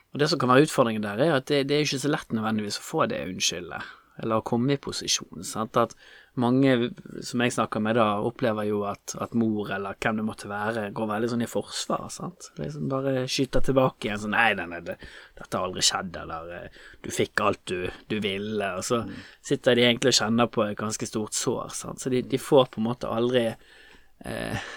[0.09, 2.33] og det som kan være utfordringen der, er at det, det er ikke så lett
[2.33, 5.43] nødvendigvis å få det unnskyldet, eller å komme i posisjon.
[5.47, 5.77] Sant?
[5.79, 5.95] At
[6.39, 6.91] mange
[7.25, 10.89] som jeg snakker med da, opplever jo at, at mor, eller hvem det måtte være,
[10.95, 12.05] går veldig sånn i forsvar.
[12.13, 12.51] Sant?
[12.59, 14.95] Liksom bare skyter tilbake igjen sånn Nei, nei, nei, det,
[15.39, 18.73] dette har aldri skjedd, eller eh, du fikk alt du, du ville.
[18.79, 19.01] Og så
[19.45, 21.73] sitter de egentlig og kjenner på et ganske stort sår.
[21.75, 22.03] Sant?
[22.03, 24.69] Så de, de får på en måte aldri eh,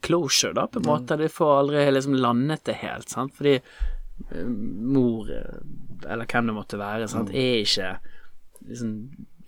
[0.00, 1.16] closure, da, på en måte.
[1.16, 3.34] De får aldri liksom landet det helt, sant.
[3.36, 5.60] Fordi eh, mor, eh,
[6.08, 7.94] eller hvem det måtte være, sant, er ikke
[8.68, 8.96] liksom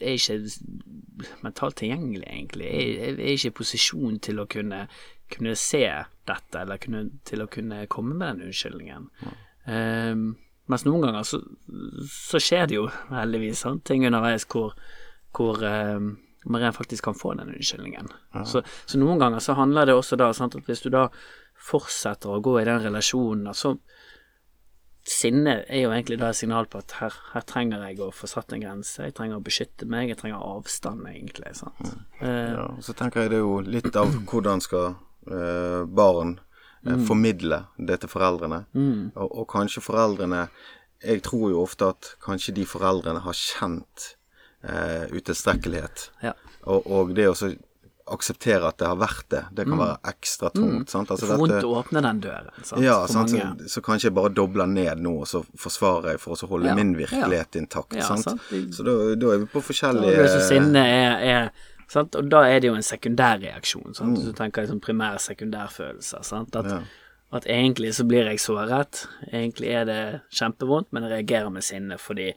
[0.00, 0.38] er ikke
[1.44, 2.70] mentalt tilgjengelig, egentlig.
[2.70, 4.81] Jeg er ikke i posisjon til å kunne,
[5.33, 5.85] kunne se
[6.29, 9.07] dette, eller kunne, til å kunne komme med den unnskyldningen.
[9.70, 10.27] Ehm,
[10.70, 11.40] mens noen ganger så,
[12.11, 13.85] så skjer det jo heldigvis sant?
[13.87, 14.74] ting underveis hvor,
[15.37, 16.14] hvor um,
[16.48, 18.11] man rent faktisk kan få den unnskyldningen.
[18.48, 21.09] Så, så noen ganger så handler det også da sant, at hvis du da
[21.64, 23.77] fortsetter å gå i den relasjonen, så
[25.05, 28.29] Sinne er jo egentlig da et signal på at her, her trenger jeg å få
[28.31, 31.53] satt en grense, jeg trenger å beskytte meg, jeg trenger avstand, egentlig.
[31.59, 31.90] Sant?
[32.21, 34.95] Eh, Ja, og så tenker jeg det er jo litt av hvordan skal
[35.29, 36.38] eh, barn
[36.87, 38.62] eh, formidle det til foreldrene.
[39.14, 40.47] Og, og kanskje foreldrene
[41.05, 44.14] Jeg tror jo ofte at kanskje de foreldrene har kjent
[44.64, 46.11] eh, utilstrekkelighet.
[46.25, 46.33] ja.
[46.64, 47.35] Og, og det å
[48.07, 49.43] akseptere at det har vært det.
[49.57, 50.90] Det kan være ekstra tungt.
[50.90, 51.09] sant?
[51.11, 51.29] Altså Mm.
[51.31, 53.31] Det er vondt å åpne den døren, sant, ja, sant?
[53.31, 56.67] Så, så kanskje jeg bare dobler ned nå, og så forsvarer jeg for å holde
[56.69, 57.95] Ja, min virkelighet intakt.
[57.97, 58.25] Ja, sant?
[58.25, 58.75] sant.
[58.75, 61.51] Så da, da er vi på forskjellige da, så sinne er, er
[61.88, 62.14] sant?
[62.17, 63.95] Og da er det jo en sekundærreaksjon.
[63.95, 64.19] Sant?
[64.19, 64.25] Mm.
[64.27, 66.23] Du tenker liksom primær sekundærfølelser.
[66.25, 66.57] Sant?
[66.57, 66.83] At, Ja.
[67.33, 69.07] at egentlig så blir jeg såret.
[69.33, 72.33] Egentlig er det kjempevondt, men jeg reagerer med sinne fordi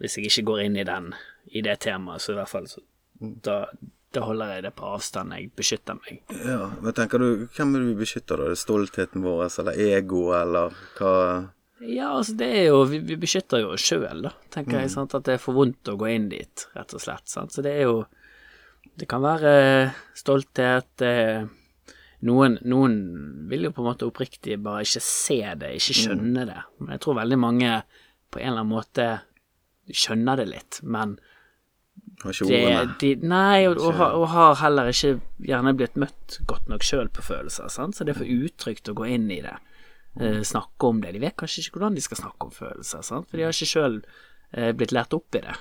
[0.00, 1.12] hvis jeg ikke går inn i den,
[1.54, 2.80] i det temaet, så i hvert fall så
[3.22, 3.40] Mm.
[3.42, 3.66] da,
[4.14, 5.34] da holder jeg det på avstand.
[5.36, 6.20] Jeg beskytter meg.
[6.46, 8.46] Ja, men tenker du, Hvem vil vi beskytte da?
[8.46, 11.12] Er det stoltheten vår, eller ego, eller hva
[11.84, 14.80] Ja, altså det er jo Vi, vi beskytter jo oss sjøl, da, tenker Mm.
[14.84, 14.90] jeg.
[14.94, 15.14] Sant?
[15.18, 17.26] At det er for vondt å gå inn dit, rett og slett.
[17.28, 17.52] Sant?
[17.52, 18.04] Så det er jo
[18.96, 21.48] Det kan være stolthet det,
[22.22, 22.94] noen, noen
[23.50, 26.00] vil jo på en måte oppriktig bare ikke se det, ikke Mm.
[26.04, 26.60] skjønne det.
[26.80, 27.82] Men jeg tror veldig mange
[28.30, 29.20] på en eller annen måte
[29.90, 31.18] skjønner det litt, men
[32.22, 32.94] Har ikke det, ordene?
[33.00, 37.22] de, Nei, og, og, og har heller ikke gjerne blitt møtt godt nok sjøl på
[37.26, 37.96] følelser, sant?
[37.96, 39.56] så det er for utrygt å gå inn i det.
[40.20, 41.12] Eh, snakke om det.
[41.12, 43.28] De vet kanskje ikke hvordan de skal snakke om følelser, sant?
[43.30, 44.02] for de har ikke sjøl
[44.52, 45.56] eh, blitt lært opp i det.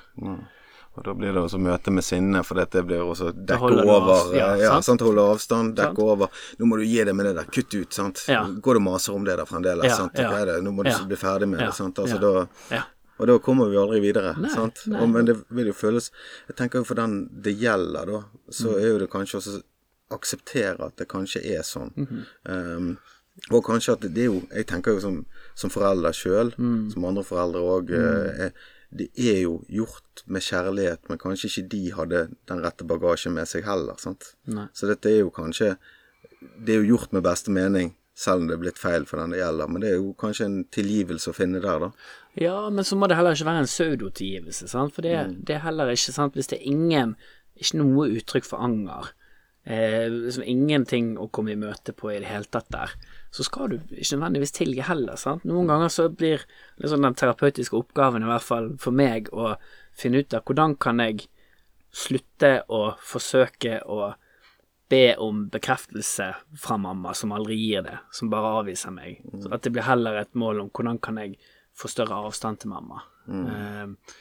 [0.93, 4.35] Og da blir det også møte med sinne, for dette blir også dekke over.
[4.37, 5.01] ja, Ja, sant?
[5.01, 6.29] Holde avstand, dekke over.
[6.59, 8.21] Nå må du gi det med det der, kutt ut, sant.
[8.29, 8.43] Ja.
[8.45, 10.13] Går du og maser om det der fremdeles, Ja, sant.
[10.21, 10.29] ja.
[10.61, 10.99] Nå må du Ja.
[11.09, 11.97] bli ferdig med Ja, det, sant.
[11.97, 12.21] Altså ja.
[12.21, 12.83] da Ja.
[13.19, 14.34] Og da kommer vi aldri videre.
[14.41, 14.88] Nei, sant?
[14.88, 14.99] nei.
[15.02, 16.12] Og, men det vil jo føles
[16.47, 18.80] Jeg tenker jo for den det gjelder, da, så Mm.
[18.82, 19.62] er jo det kanskje også
[20.12, 21.91] akseptere at det kanskje er sånn.
[21.95, 22.23] Mhm.
[22.45, 22.97] um,
[23.49, 26.91] og kanskje at det er jo Jeg tenker jo som, som forelder sjøl, Mm.
[26.93, 28.52] som andre foreldre òg, mm.
[28.95, 33.47] det er jo gjort med kjærlighet, men kanskje ikke de hadde den rette bagasjen med
[33.47, 33.95] seg heller.
[33.97, 34.36] sant?
[34.45, 34.67] Nei.
[34.73, 35.78] Så dette er jo kanskje
[36.65, 39.32] Det er jo gjort med beste mening, selv om det er blitt feil for den
[39.34, 39.69] det gjelder.
[39.73, 41.91] Men det er jo kanskje en tilgivelse å finne der, da.
[42.38, 45.43] Ja, men så må det heller ikke være en pseudotilgivelse, sant, for det, Mm.
[45.45, 47.15] det er heller ikke sant hvis det er ingen
[47.56, 49.12] Ikke noe uttrykk for anger.
[49.65, 52.89] Eh, liksom ingenting å komme i møte på i det hele tatt der.
[53.32, 55.45] Så skal du ikke nødvendigvis tilgi heller, sant.
[55.45, 56.41] Noen ganger så blir
[56.82, 59.56] liksom den terapeutiske oppgaven, i hvert fall for meg, å
[59.93, 61.28] finne ut av hvordan kan jeg
[61.93, 64.15] slutte å forsøke å
[64.93, 66.29] be om bekreftelse
[66.62, 69.23] fra mamma, som aldri gir det, som bare avviser meg.
[69.34, 71.36] Så at det blir heller et mål om hvordan kan jeg
[71.77, 73.01] få større avstand til mamma.
[73.27, 74.13] Eh,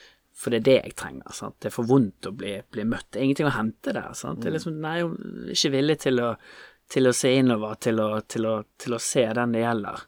[0.42, 1.34] for det er det jeg trenger.
[1.36, 1.58] Sant?
[1.60, 3.10] Det er for vondt å bli, bli møtt.
[3.12, 4.14] Det er ingenting å hente der.
[4.18, 4.40] Sant?
[4.42, 6.30] Det er liksom, nei, jeg er ikke villig til å,
[6.92, 10.06] til å se innover, til å, til, å, til å se den det gjelder.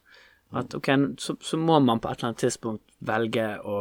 [0.54, 3.78] At ok, så, så må man på et eller annet tidspunkt velge å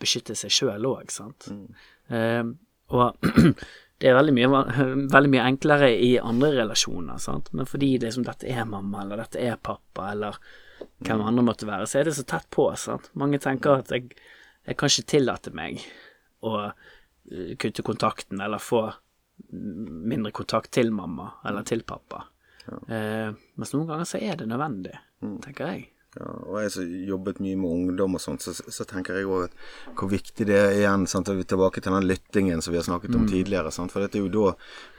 [0.00, 1.48] beskytte seg sjøl òg, sant.
[2.12, 2.44] Eh,
[2.94, 3.30] og
[4.04, 4.48] det er veldig mye,
[5.14, 7.48] veldig mye enklere i andre relasjoner, sant.
[7.56, 10.36] Men fordi det som dette er mamma, eller dette er pappa, eller
[11.06, 13.08] hvem andre måtte være, så er det så tett på, sant.
[13.16, 14.12] Mange tenker at jeg,
[14.68, 15.80] jeg kan ikke tillate meg
[16.44, 18.82] å eh, kutte kontakten, eller få
[19.48, 22.26] mindre kontakt til mamma, eller til pappa.
[22.68, 24.98] Eh, mens noen ganger så er det nødvendig,
[25.48, 25.88] tenker jeg.
[26.14, 29.54] Ja, og jeg som jobbet mye med ungdom og sånt, så, så tenker jeg òg
[29.98, 33.16] hvor viktig det er igjen sant, er tilbake til den lyttingen som vi har snakket
[33.18, 33.72] om tidligere.
[33.74, 34.52] Sant, for det er jo da,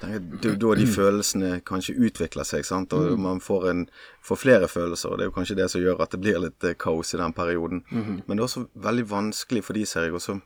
[0.03, 3.85] jeg, det er jo da de følelsene kanskje utvikler seg, sant, og man får, en,
[4.27, 5.13] får flere følelser.
[5.13, 7.21] og Det er jo kanskje det som gjør at det blir litt eh, kaos i
[7.21, 7.85] den perioden.
[8.25, 10.39] Men det er også veldig vanskelig for de, ser jeg, også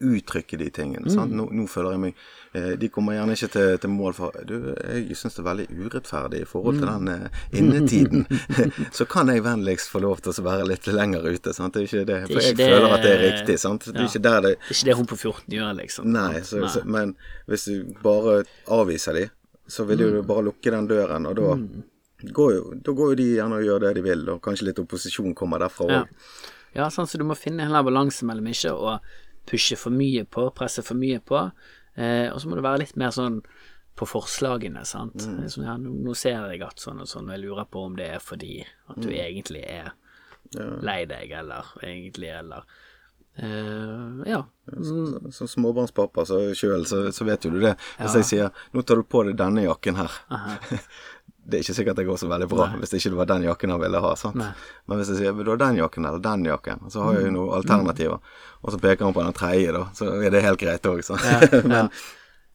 [0.00, 1.10] uttrykke de tingene.
[1.12, 1.32] Sant?
[1.32, 2.18] Nå, nå føler jeg meg
[2.58, 5.66] eh, De kommer gjerne ikke til, til mål for Du, jeg syns det er veldig
[5.86, 8.26] urettferdig i forhold til den eh, innetiden.
[8.98, 11.54] så kan jeg vennligst få lov til å være litt lenger ute.
[11.56, 11.74] Sant?
[11.78, 12.20] Det er ikke det.
[12.28, 13.58] For jeg det- føler at det er riktig.
[13.62, 13.88] Sant?
[13.88, 16.10] Det er ikke det Det er ikke det hun på 14 gjør, liksom.
[16.12, 16.72] Nei, så, nei.
[16.76, 17.14] Så, men
[17.48, 19.26] hvis du bare avviser de,
[19.70, 20.12] så vil Mm.
[20.18, 21.54] du bare lukke den døren, og da
[22.36, 24.78] går jo, da går jo de gjerne og gjør det de vil, og kanskje litt
[24.82, 25.92] opposisjon kommer derfra òg.
[25.94, 26.04] Ja.
[26.74, 28.98] ja, sånn så du må finne en balanse mellom ikke å
[29.50, 31.42] pushe for mye på, presse for mye på,
[31.98, 33.40] eh, og så må du være litt mer sånn
[33.98, 35.18] på forslagene, sant.
[35.42, 38.06] Liksom, ja, nå, ser jeg at sånn og sånn, og jeg lurer på om det
[38.14, 39.90] er fordi at du egentlig er
[40.80, 42.64] lei deg, eller egentlig, eller
[43.40, 44.44] Uh, Ja.
[44.76, 47.76] Mm, Som småbarnspappa så sjøl, så, så vet jo du det.
[47.98, 50.16] Hvis jeg sier 'nå tar du på deg denne jakken her',
[51.50, 53.74] det er ikke sikkert det går så veldig bra hvis ikke det var den jakken
[53.74, 54.12] han ville ha.
[54.38, 54.52] Nei.
[54.86, 57.34] Men hvis jeg sier du har den jakken eller den jakken', så har jeg jo
[57.36, 58.32] noen alternativer.
[58.60, 61.02] Og så peker han på den tredje, da, så er det helt greit òg.
[61.72, 61.90] men,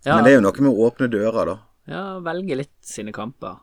[0.06, 0.16] ja.
[0.16, 1.58] men det er jo noe med å åpne dører, da.
[1.92, 3.62] ja, velge litt sine kamper.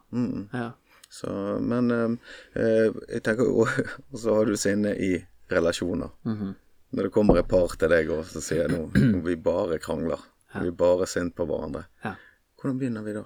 [0.52, 0.70] Ja.
[1.12, 1.28] Så,
[1.60, 3.66] men eh, jeg tenker jo
[4.12, 5.14] Og så har du sinne i
[5.52, 6.12] relasjoner.
[6.24, 6.54] Mhm.
[6.92, 8.82] Når det kommer et par til deg og så sier nå,
[9.26, 10.20] vi bare krangler,
[10.60, 11.86] vi bare sint på hverandre.
[12.04, 12.12] Ja.
[12.60, 13.22] Hvordan begynner vi da?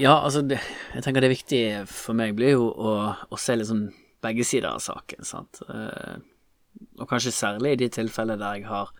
[0.00, 0.60] Ja, altså, det,
[0.94, 2.94] jeg tenker det viktige for meg blir jo å,
[3.28, 3.90] å se liksom
[4.24, 5.60] begge sider av saken, sant.
[5.68, 6.16] Eh,
[7.00, 8.92] og kanskje særlig i de tilfellene der jeg har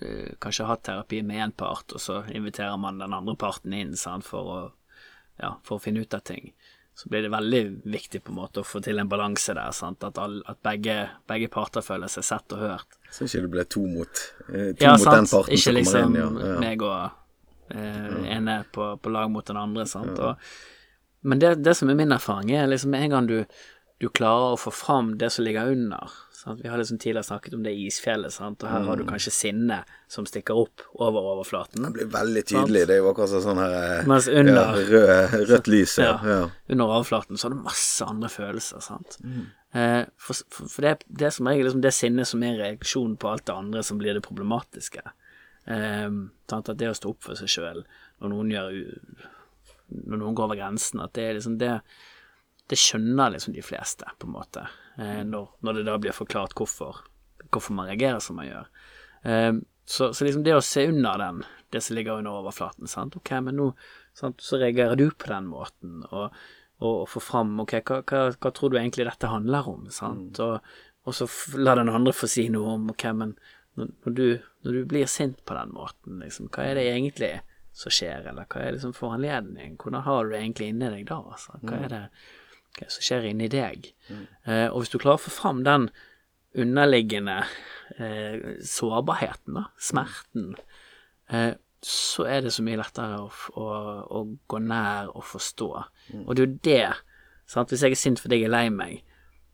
[0.00, 3.96] eh, kanskje hatt terapi med én part, og så inviterer man den andre parten inn
[4.00, 5.04] sant, for, å,
[5.42, 6.52] ja, for å finne ut av ting.
[6.96, 10.04] Så blir det veldig viktig på en måte å få til en balanse der, sant?
[10.04, 10.98] at, all, at begge,
[11.30, 13.00] begge, parter føler seg sett og hørt.
[13.12, 15.80] Så ikke det blir to mot, eh, to ja, mot den parten ikke som kommer
[15.80, 16.40] liksom inn.
[16.44, 16.60] Ja, ja.
[16.64, 17.19] meg og
[17.70, 19.86] eh, ene på, på, lag mot den andre.
[19.86, 20.40] sant, og,
[21.20, 23.38] men det, det, som er min erfaring, er liksom en gang du,
[24.00, 26.60] du klarer å få fram det som ligger under, Sant?
[26.62, 28.62] Vi har liksom tidligere snakket om det isfjellet, sant?
[28.62, 28.86] og her mm.
[28.88, 29.08] har du mm.
[29.10, 29.76] kanskje sinne
[30.08, 31.84] som stikker opp over overflaten.
[31.84, 32.80] Det blir veldig tydelig.
[32.80, 32.88] Sant?
[32.88, 35.98] Det er jo akkurat sånn her eh, under, ja, rød, rødt lys.
[36.00, 36.38] Ja, ja.
[36.72, 39.18] Under overflaten så har du masse andre følelser, sant.
[39.20, 39.42] Mm.
[39.82, 43.34] Eh, for, for, det, det er som regel liksom det sinnet som er reaksjon på
[43.34, 45.04] alt det andre som blir det problematiske.
[45.70, 46.06] Eh,
[46.56, 47.84] at det å stå opp for seg sjøl
[48.20, 48.78] når noen gjør
[49.90, 51.76] Når noen går over grensen, at det er liksom det
[52.70, 54.62] det skjønner liksom de fleste, på en måte,
[55.00, 57.00] eh, når, når, det da blir forklart hvorfor,
[57.50, 58.68] hvorfor man reagerer som man gjør.
[59.26, 59.56] Eh,
[59.90, 61.42] så, så, liksom det å se under den,
[61.74, 63.72] det som ligger under overflaten, sant, ok, men nå
[64.14, 66.36] sant, så reagerer du på den måten, og,
[66.78, 70.38] og, og få fram ok, hva, hva, hva, tror du egentlig dette handler om, sant,
[70.38, 70.44] mm.
[70.46, 70.78] og,
[71.08, 71.26] og, så
[71.58, 73.34] la den andre få si noe om ok, men
[73.88, 74.26] når, du,
[74.66, 77.32] når du blir sint på den måten, liksom, hva er det egentlig
[77.76, 80.90] som skjer, eller hva er det som får anledning, hvordan har du det egentlig inni
[80.92, 81.84] deg da, altså, hva mm.
[81.86, 82.04] er det
[82.78, 83.90] hva som skjer inni deg.
[84.10, 84.22] Mm.
[84.46, 85.88] Eh, og hvis du klarer å få fram den
[86.58, 87.40] underliggende
[87.96, 90.54] eh, sårbarheten, da, smerten,
[91.30, 93.68] eh, så er det så mye lettere å, å,
[94.18, 95.70] å gå nær og forstå.
[96.12, 96.24] Mm.
[96.26, 96.82] Og det er jo det
[97.50, 97.72] sant?
[97.72, 99.00] Hvis jeg er sint fordi jeg er lei meg,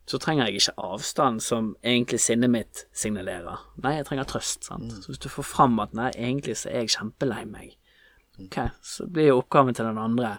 [0.07, 3.65] så trenger jeg ikke avstand som egentlig sinnet mitt signalerer.
[3.83, 4.69] Nei, jeg trenger trøst.
[4.69, 4.93] sant?
[4.93, 5.01] Mm.
[5.03, 7.75] Så hvis du får fram at nei, egentlig så er jeg kjempelei meg,
[8.47, 10.37] ok, så blir jo oppgaven til den andre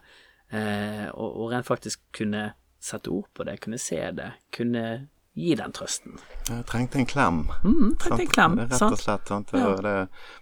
[0.56, 4.86] eh, å rent faktisk kunne sette ord på det, kunne se det, kunne
[5.38, 6.17] gi den trøsten.
[6.47, 7.39] Jeg trengte en klem.
[7.62, 9.30] Mm, trengte en klem, Rett og slett.
[9.30, 9.52] Sant?
[9.54, 9.73] Ja.
[9.78, 9.95] Det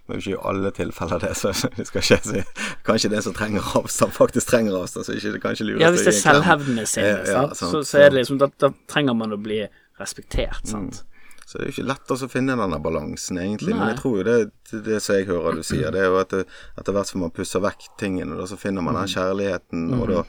[0.06, 2.44] må jo ikke i alle tilfeller det, så det skal ikke si
[2.86, 6.06] Kanskje det som trenger avstand, faktisk trenger avstand, så ikke det kanskje lurest Ja, hvis
[6.06, 9.36] det er selvhevdende sinne, ja, ja, så, så, er det liksom da, da, trenger man
[9.36, 9.60] å bli
[10.00, 11.02] respektert, sant.
[11.02, 11.15] Mm.
[11.46, 13.70] Så det er jo ikke lett å finne denne balansen, egentlig.
[13.70, 13.78] Nei.
[13.78, 14.38] Men jeg tror jo det,
[14.82, 16.40] det som jeg hører du sier, det er jo at det,
[16.74, 19.12] etter hvert som man pusser vekk tingene, da, så finner man den mm.
[19.12, 20.00] kjærligheten mm.
[20.00, 20.24] og da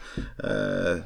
[0.51, 1.01] eh,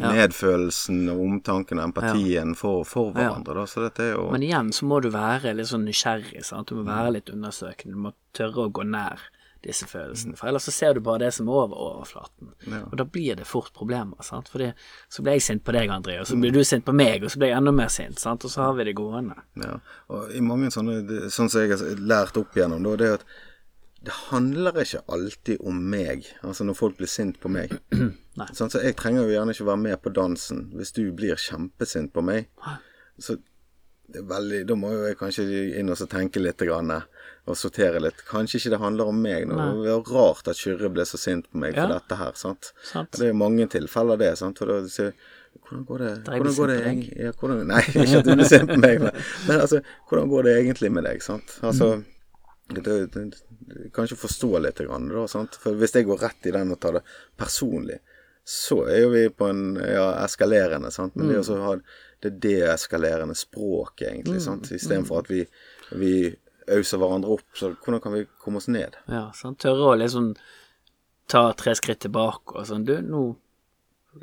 [0.00, 3.58] nedfølelsen og omtanken og empatien for, for hverandre.
[3.60, 3.66] Da.
[3.68, 6.72] Så dette er jo Men igjen så må du være litt sånn nysgjerrig, sant.
[6.72, 7.98] Du må være litt undersøkende.
[7.98, 9.28] Du må tørre å gå nær
[9.64, 10.36] disse følelsene.
[10.38, 12.54] For ellers så ser du bare det som er over overflaten.
[12.66, 12.82] Ja.
[12.86, 14.22] Og da blir det fort problemer.
[14.24, 14.48] sant?
[14.48, 14.64] For
[15.12, 17.32] så blir jeg sint på deg, André, og så blir du sint på meg, og
[17.32, 18.20] så blir jeg enda mer sint.
[18.20, 18.44] sant?
[18.44, 19.36] Og så har vi det gående.
[19.60, 19.76] Ja,
[20.08, 23.28] og i mange sånne, sånn som jeg har lært opp igjennom, da, det er at
[24.00, 27.74] det handler ikke alltid om meg, altså når folk blir sint på meg.
[28.56, 32.14] sånn, så jeg trenger jo gjerne ikke være med på dansen hvis du blir kjempesint
[32.14, 32.48] på meg.
[33.20, 33.36] Så
[34.14, 35.46] veldig, da må jo jeg kanskje
[35.80, 36.60] inn og tenke litt.
[36.60, 36.92] Grann,
[37.48, 38.22] og sortere litt.
[38.28, 39.58] Kanskje ikke det handler om meg nå.
[39.84, 41.84] Det er rart at Kyrre ble så sint på meg ja.
[41.84, 42.38] for dette her.
[42.38, 42.72] sant?
[42.86, 43.12] sant.
[43.16, 44.34] Det er mange tilfeller, det.
[44.40, 44.60] sant?
[44.60, 45.14] For da sier
[45.60, 46.76] hvordan går det, hvordan går det
[47.18, 49.16] ja, hvordan, Nei, ikke at du blir sint på meg, men,
[49.48, 51.24] men, altså, hvordan går det egentlig med deg?
[51.24, 51.56] sant?
[51.66, 52.76] Altså, mm.
[52.76, 55.58] det, det, det, Kanskje forstå litt, grann, da, sant?
[55.58, 57.04] For hvis jeg går rett i den og tar det
[57.38, 57.98] personlig,
[58.46, 61.18] så er jo vi på en ja, eskalerende, sant?
[61.18, 61.34] men mm.
[61.34, 61.74] det å ha
[62.24, 64.44] det deeskalerende språket, egentlig, mm.
[64.44, 64.70] sant?
[64.76, 65.44] istedenfor at vi,
[65.96, 66.14] vi
[66.70, 67.46] auser hverandre opp.
[67.56, 68.98] Så hvordan kan vi komme oss ned?
[69.10, 70.34] Ja, sånn tørre å liksom
[71.30, 73.22] ta tre skritt tilbake og sånn Du, nå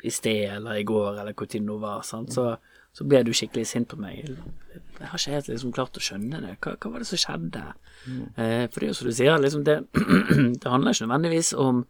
[0.04, 2.34] i sted eller i går eller tid det nå var, sant?
[2.36, 2.50] Så,
[2.92, 4.26] så ble du skikkelig sint på meg.
[4.28, 6.58] Jeg har ikke helt liksom klart å skjønne det.
[6.64, 7.64] Hva, hva var det som skjedde?
[8.04, 8.24] Mm.
[8.36, 9.78] Eh, for det er jo som du sier, liksom det,
[10.62, 11.86] det handler ikke nødvendigvis om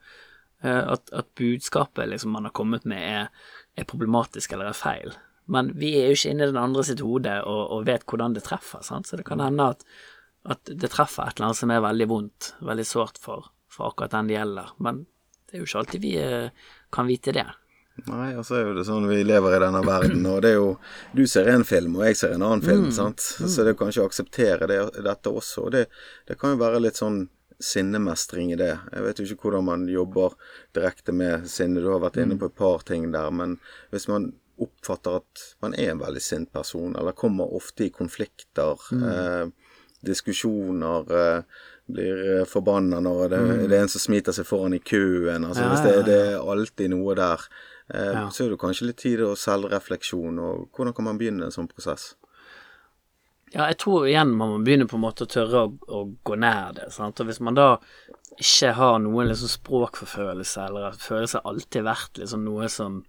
[0.62, 5.18] eh, at, at, budskapet liksom man har kommet med, er, er problematisk eller er feil.
[5.48, 8.36] Men vi er jo ikke inne i den andre sitt hode og, og vet hvordan
[8.36, 9.08] det treffer, sant?
[9.08, 9.86] så det kan hende at
[10.48, 14.14] at det treffer et eller annet som er veldig vondt, veldig sårt for, for akkurat
[14.16, 14.74] den det gjelder.
[14.84, 15.02] Men
[15.48, 17.48] det er jo ikke alltid vi eh, kan vite det.
[18.08, 20.60] Nei, og så er jo det sånn vi lever i denne verden, og det er
[20.60, 20.68] jo
[21.18, 22.94] Du ser en film, og jeg ser en annen film, mm.
[22.94, 23.26] sant.
[23.42, 23.50] Mm.
[23.50, 25.66] Så det er kanskje å akseptere det, dette også.
[25.66, 25.88] Og det,
[26.30, 27.26] det kan jo være litt sånn
[27.58, 28.76] sinnemestring i det.
[28.94, 30.36] Jeg vet jo ikke hvordan man jobber
[30.78, 31.82] direkte med sinne.
[31.82, 32.44] Du har vært inne mm.
[32.44, 33.58] på et par ting der, men
[33.92, 34.30] hvis man
[34.64, 39.08] oppfatter at man er en veldig sint person, eller kommer ofte i konflikter mm.
[39.12, 39.74] eh,
[40.06, 43.64] diskusjoner, eh, blir eh, forbanna når det, mm.
[43.70, 45.48] det, er en som smiter seg foran i køen.
[45.48, 47.44] Altså ja, Hvis det, det, er alltid noe der,
[47.94, 48.28] eh, ja.
[48.32, 50.40] så er det kanskje litt tid og selvrefleksjon.
[50.44, 52.14] Og hvordan kan man begynne en sånn prosess?
[53.54, 56.36] Ja, jeg tror igjen man må begynne på en måte å tørre å, å gå
[56.40, 56.90] nær det.
[56.96, 57.22] Sant?
[57.24, 57.70] Og hvis man da
[58.38, 63.00] ikke har noen liksom språkforfølelse, eller at følelse alltid vært liksom noe som,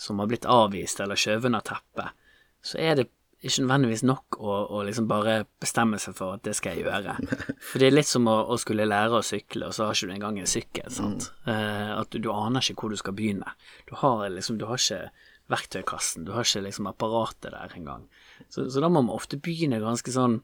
[0.00, 2.28] som har blitt avvist eller skjøvet under teppet,
[2.64, 3.10] så er det
[3.40, 7.14] ikke nødvendigvis nok å, å, liksom bare bestemme seg for at det skal jeg gjøre.
[7.70, 10.10] For det er litt som å, å skulle lære å sykle, og så har ikke
[10.10, 10.90] du engang en sykkel.
[10.92, 11.30] sant?
[11.46, 11.52] Mm.
[11.54, 13.54] Eh, at du, du, aner ikke hvor du skal begynne.
[13.88, 15.08] Du har liksom, du har ikke
[15.50, 18.04] verktøykassen, du har ikke liksom apparatet der engang.
[18.48, 20.42] Så, så da må man ofte begynne ganske sånn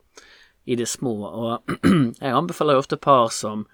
[0.67, 1.77] i det små, og
[2.25, 3.69] jeg anbefaler jo ofte par som,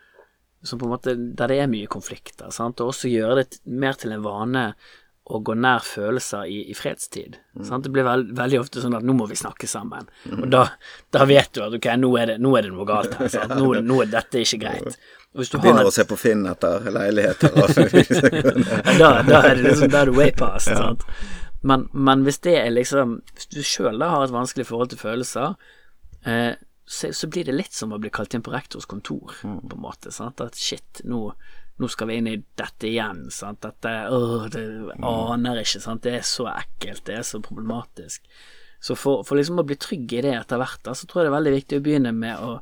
[0.67, 2.83] som på en måte, der det er mye konflikter, sant?
[2.83, 4.67] og også gjøre det mer til en vane
[5.25, 7.37] å gå nær følelser i, i fredstid.
[7.55, 7.69] Mm.
[7.83, 10.09] Det blir veld, veldig ofte sånn at nå må vi snakke sammen.
[10.27, 10.41] Mm.
[10.41, 10.63] Og da,
[11.15, 13.31] da, vet du at ok, nå er det, nå er det noe galt her.
[13.31, 13.55] Sant?
[13.55, 14.99] Nå, nå er dette ikke greit.
[15.39, 17.55] Hvis du Begynner å se på Finn etter leiligheter.
[19.01, 20.75] da, da, er det liksom, da er du way past.
[20.75, 20.91] Ja.
[21.63, 25.55] Men, men, hvis det er liksom Hvis du sjøl har et vanskelig forhold til følelser,
[26.27, 29.61] eh, så, så, blir det litt som å bli kalt inn på rektors kontor, mm.
[29.71, 30.11] på en måte.
[30.13, 30.43] Sant?
[30.43, 31.29] At shit, nå
[31.81, 33.27] nå skal vi inn i dette igjen.
[33.33, 33.63] Sant?
[33.65, 34.65] Dette åh, det
[35.09, 35.81] aner ikke.
[35.83, 36.05] Sant?
[36.05, 38.27] Det er så ekkelt, det er så problematisk.
[38.83, 41.33] Så for, for liksom å bli trygg i det etter hvert, så tror jeg det
[41.33, 42.57] er veldig viktig å begynne med å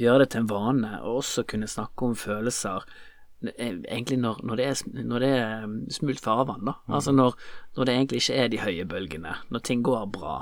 [0.00, 2.84] gjøre det til en vane, og også kunne snakke om følelser
[3.44, 6.76] eh, egentlig når, når, det, er, når det er um, smult farvann, da.
[6.86, 6.96] Mm.
[6.98, 7.36] Altså når,
[7.76, 10.38] når, det egentlig ikke er de høye bølgene, når ting går bra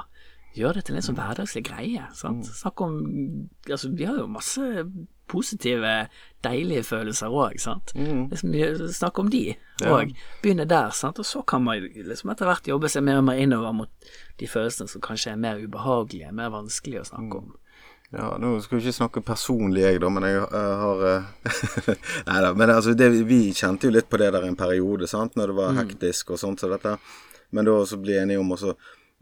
[0.54, 2.06] gjør det til en sånn hverdagslig greie.
[2.14, 2.46] Sant?
[2.46, 2.56] Mm.
[2.60, 2.94] Snakk om
[3.66, 4.62] Altså, vi har jo masse
[5.30, 5.94] positive,
[6.44, 7.94] deilige følelser òg, sant.
[7.96, 8.28] Mm.
[8.30, 8.54] Liksom,
[8.92, 9.42] snakke om de
[9.82, 10.12] òg.
[10.12, 10.30] Ja.
[10.42, 11.18] Begynne der, sant.
[11.22, 14.48] Og så kan man liksom etter hvert jobbe seg mer og mer innover mot de
[14.50, 17.52] følelsene som kanskje er mer ubehagelige, mer vanskelige å snakke om.
[18.14, 21.94] Ja, nå skal vi ikke snakke personlig, jeg, da, men jeg, jeg har eh,
[22.28, 25.34] Nei da, men altså, det, vi kjente jo litt på det der en periode, sant,
[25.38, 25.80] når det var mm.
[25.82, 26.94] hektisk og sånt som så dette.
[27.54, 28.74] Men da så bli enige om også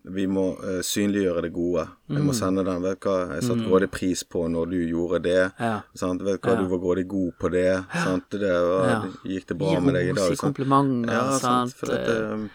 [0.02, 1.84] vi må uh, synliggjøre det gode.
[2.08, 2.16] Mm.
[2.16, 2.82] Jeg må sende den.
[2.82, 3.68] Vet du hva, jeg satte mm.
[3.70, 5.42] grådig pris på når du gjorde det.
[5.58, 5.76] Ja.
[5.94, 6.24] Sant?
[6.26, 6.64] Vet du hva, ja.
[6.64, 7.68] du var grådig god på det.
[7.92, 8.26] Sant?
[8.34, 8.98] Det var, ja.
[9.34, 10.34] Gikk det bra Gi med deg i dag?
[10.34, 11.76] Gi komplimenter, ja, sant.
[11.76, 11.92] sant?
[11.92, 12.50] dette, um,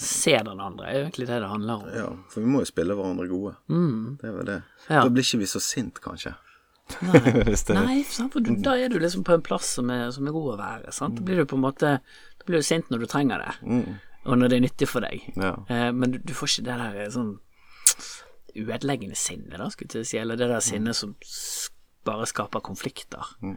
[0.00, 1.88] Se den andre, er egentlig det det handler om.
[1.92, 3.56] Ja, for vi må jo spille hverandre gode.
[3.68, 4.16] Mm.
[4.20, 4.60] Det er vel det.
[4.88, 6.32] Da blir ikke vi så sint, kanskje.
[7.04, 7.20] Nei,
[7.76, 10.54] Nei for du, da er du liksom på en plass som er, som er god
[10.54, 10.94] å være.
[10.96, 11.18] Sant?
[11.18, 13.52] Da blir du på en måte Da blir du sint når du trenger det.
[14.26, 15.24] Og når det er nyttig for deg.
[15.40, 15.54] Ja.
[15.72, 17.34] Eh, men du, du, får ikke det der eh, sånn
[18.50, 21.14] uødeleggende sinnet, da, skulle jeg si, eller det der sinnet som
[22.04, 23.36] bare skaper konflikter.
[23.44, 23.56] Mm.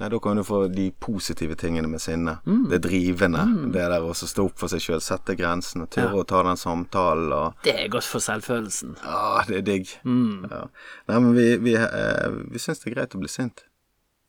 [0.00, 2.38] Nei, Da kan du få de positive tingene med sinne.
[2.46, 2.68] Mm.
[2.70, 3.42] Det drivende.
[3.44, 3.72] Mm.
[3.72, 6.22] Det der å stå opp for seg sjøl, sette grensene, tørre ja.
[6.22, 8.96] å ta den samtalen og Det er godt for selvfølelsen.
[9.04, 9.92] Ja, det er digg.
[10.04, 10.48] Mm.
[10.48, 10.62] Ja.
[11.10, 13.66] Nei, men vi, vi, eh, vi syns det er greit å bli sint.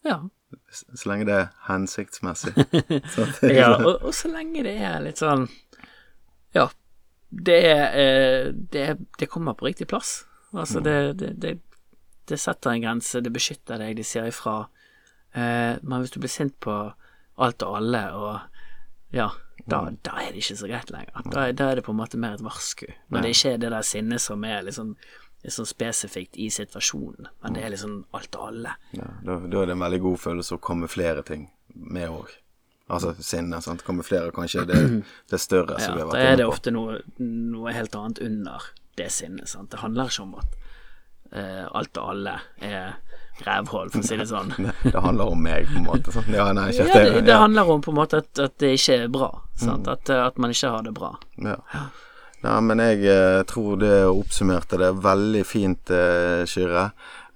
[0.03, 0.19] Ja.
[0.75, 2.51] Så lenge det er hensiktsmessig.
[3.61, 5.47] ja, og, og, så lenge det er litt sånn
[7.31, 10.25] det, eh, det, det kommer på riktig plass.
[10.51, 11.59] Altså, det, det,
[12.27, 14.65] det, setter en grense, det beskytter deg, de sier ifra.
[15.31, 16.75] Eh, men hvis du blir sint på
[17.41, 19.29] alt og alle, og ja,
[19.63, 20.01] da, mm.
[20.03, 21.23] da er det ikke så greit lenger.
[21.31, 22.89] Da, da, er det på en måte mer et varsku.
[23.07, 24.95] Når det ikke er det der sinnet som er liksom
[25.41, 28.75] sånn spesifikt i situasjonen, men det er liksom alt og alle.
[28.93, 32.35] Ja, da, da er det en veldig god følelse å komme flere ting med òg.
[32.91, 33.61] Altså sinne.
[33.63, 33.85] sant?
[33.87, 34.79] Kamuflere kanskje det,
[35.31, 35.79] det større.
[35.79, 39.49] Ja, da er det ofte noe, noe, helt annet under det sinnet.
[39.49, 39.71] sant?
[39.71, 40.59] Det handler ikke om at
[41.31, 42.99] uh, alt og alle er
[43.45, 44.53] rævhull, for å si det sånn.
[44.83, 46.13] det handler om meg, på en måte.
[46.13, 46.29] Sant?
[46.35, 49.01] Ja, nei, ikke, ja, det, det handler om på en måte at, at det ikke
[49.05, 49.31] er bra.
[49.55, 49.87] Sant?
[49.87, 49.91] Mm.
[49.95, 51.15] At, at, man ikke har det bra.
[51.41, 51.57] Ja.
[52.41, 56.87] Nei, men jeg eh, tror det oppsummerte det veldig fint, eh, Kyrre.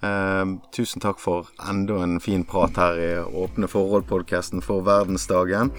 [0.03, 3.11] Eh, tusen takk for enda en fin prat her i
[3.43, 5.71] Åpne forhold-podkasten for verdensdagen.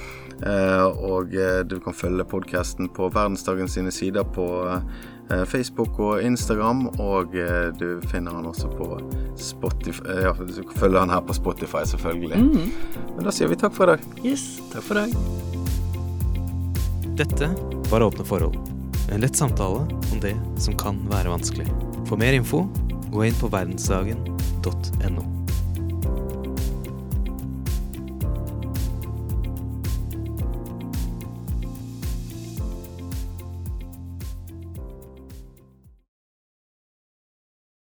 [0.42, 6.22] Eh, og eh, du kan følge podkasten på verdensdagen sine sider på eh, Facebook og
[6.22, 6.86] Instagram.
[7.02, 9.00] Og eh, du finner han også på
[9.36, 12.40] Spotify Ja, du kan følge han her på Spotify, selvfølgelig.
[12.40, 12.72] Mm.
[13.16, 14.00] Men da sier vi takk for i dag.
[14.24, 15.10] Yes, takk for i dag.
[17.16, 17.52] Dette
[17.92, 18.56] var Åpne forhold.
[19.12, 21.68] En lett samtale om det som kan være vanskelig.
[22.08, 22.64] For mer info
[23.16, 25.35] gå inn på verdensdagen.no.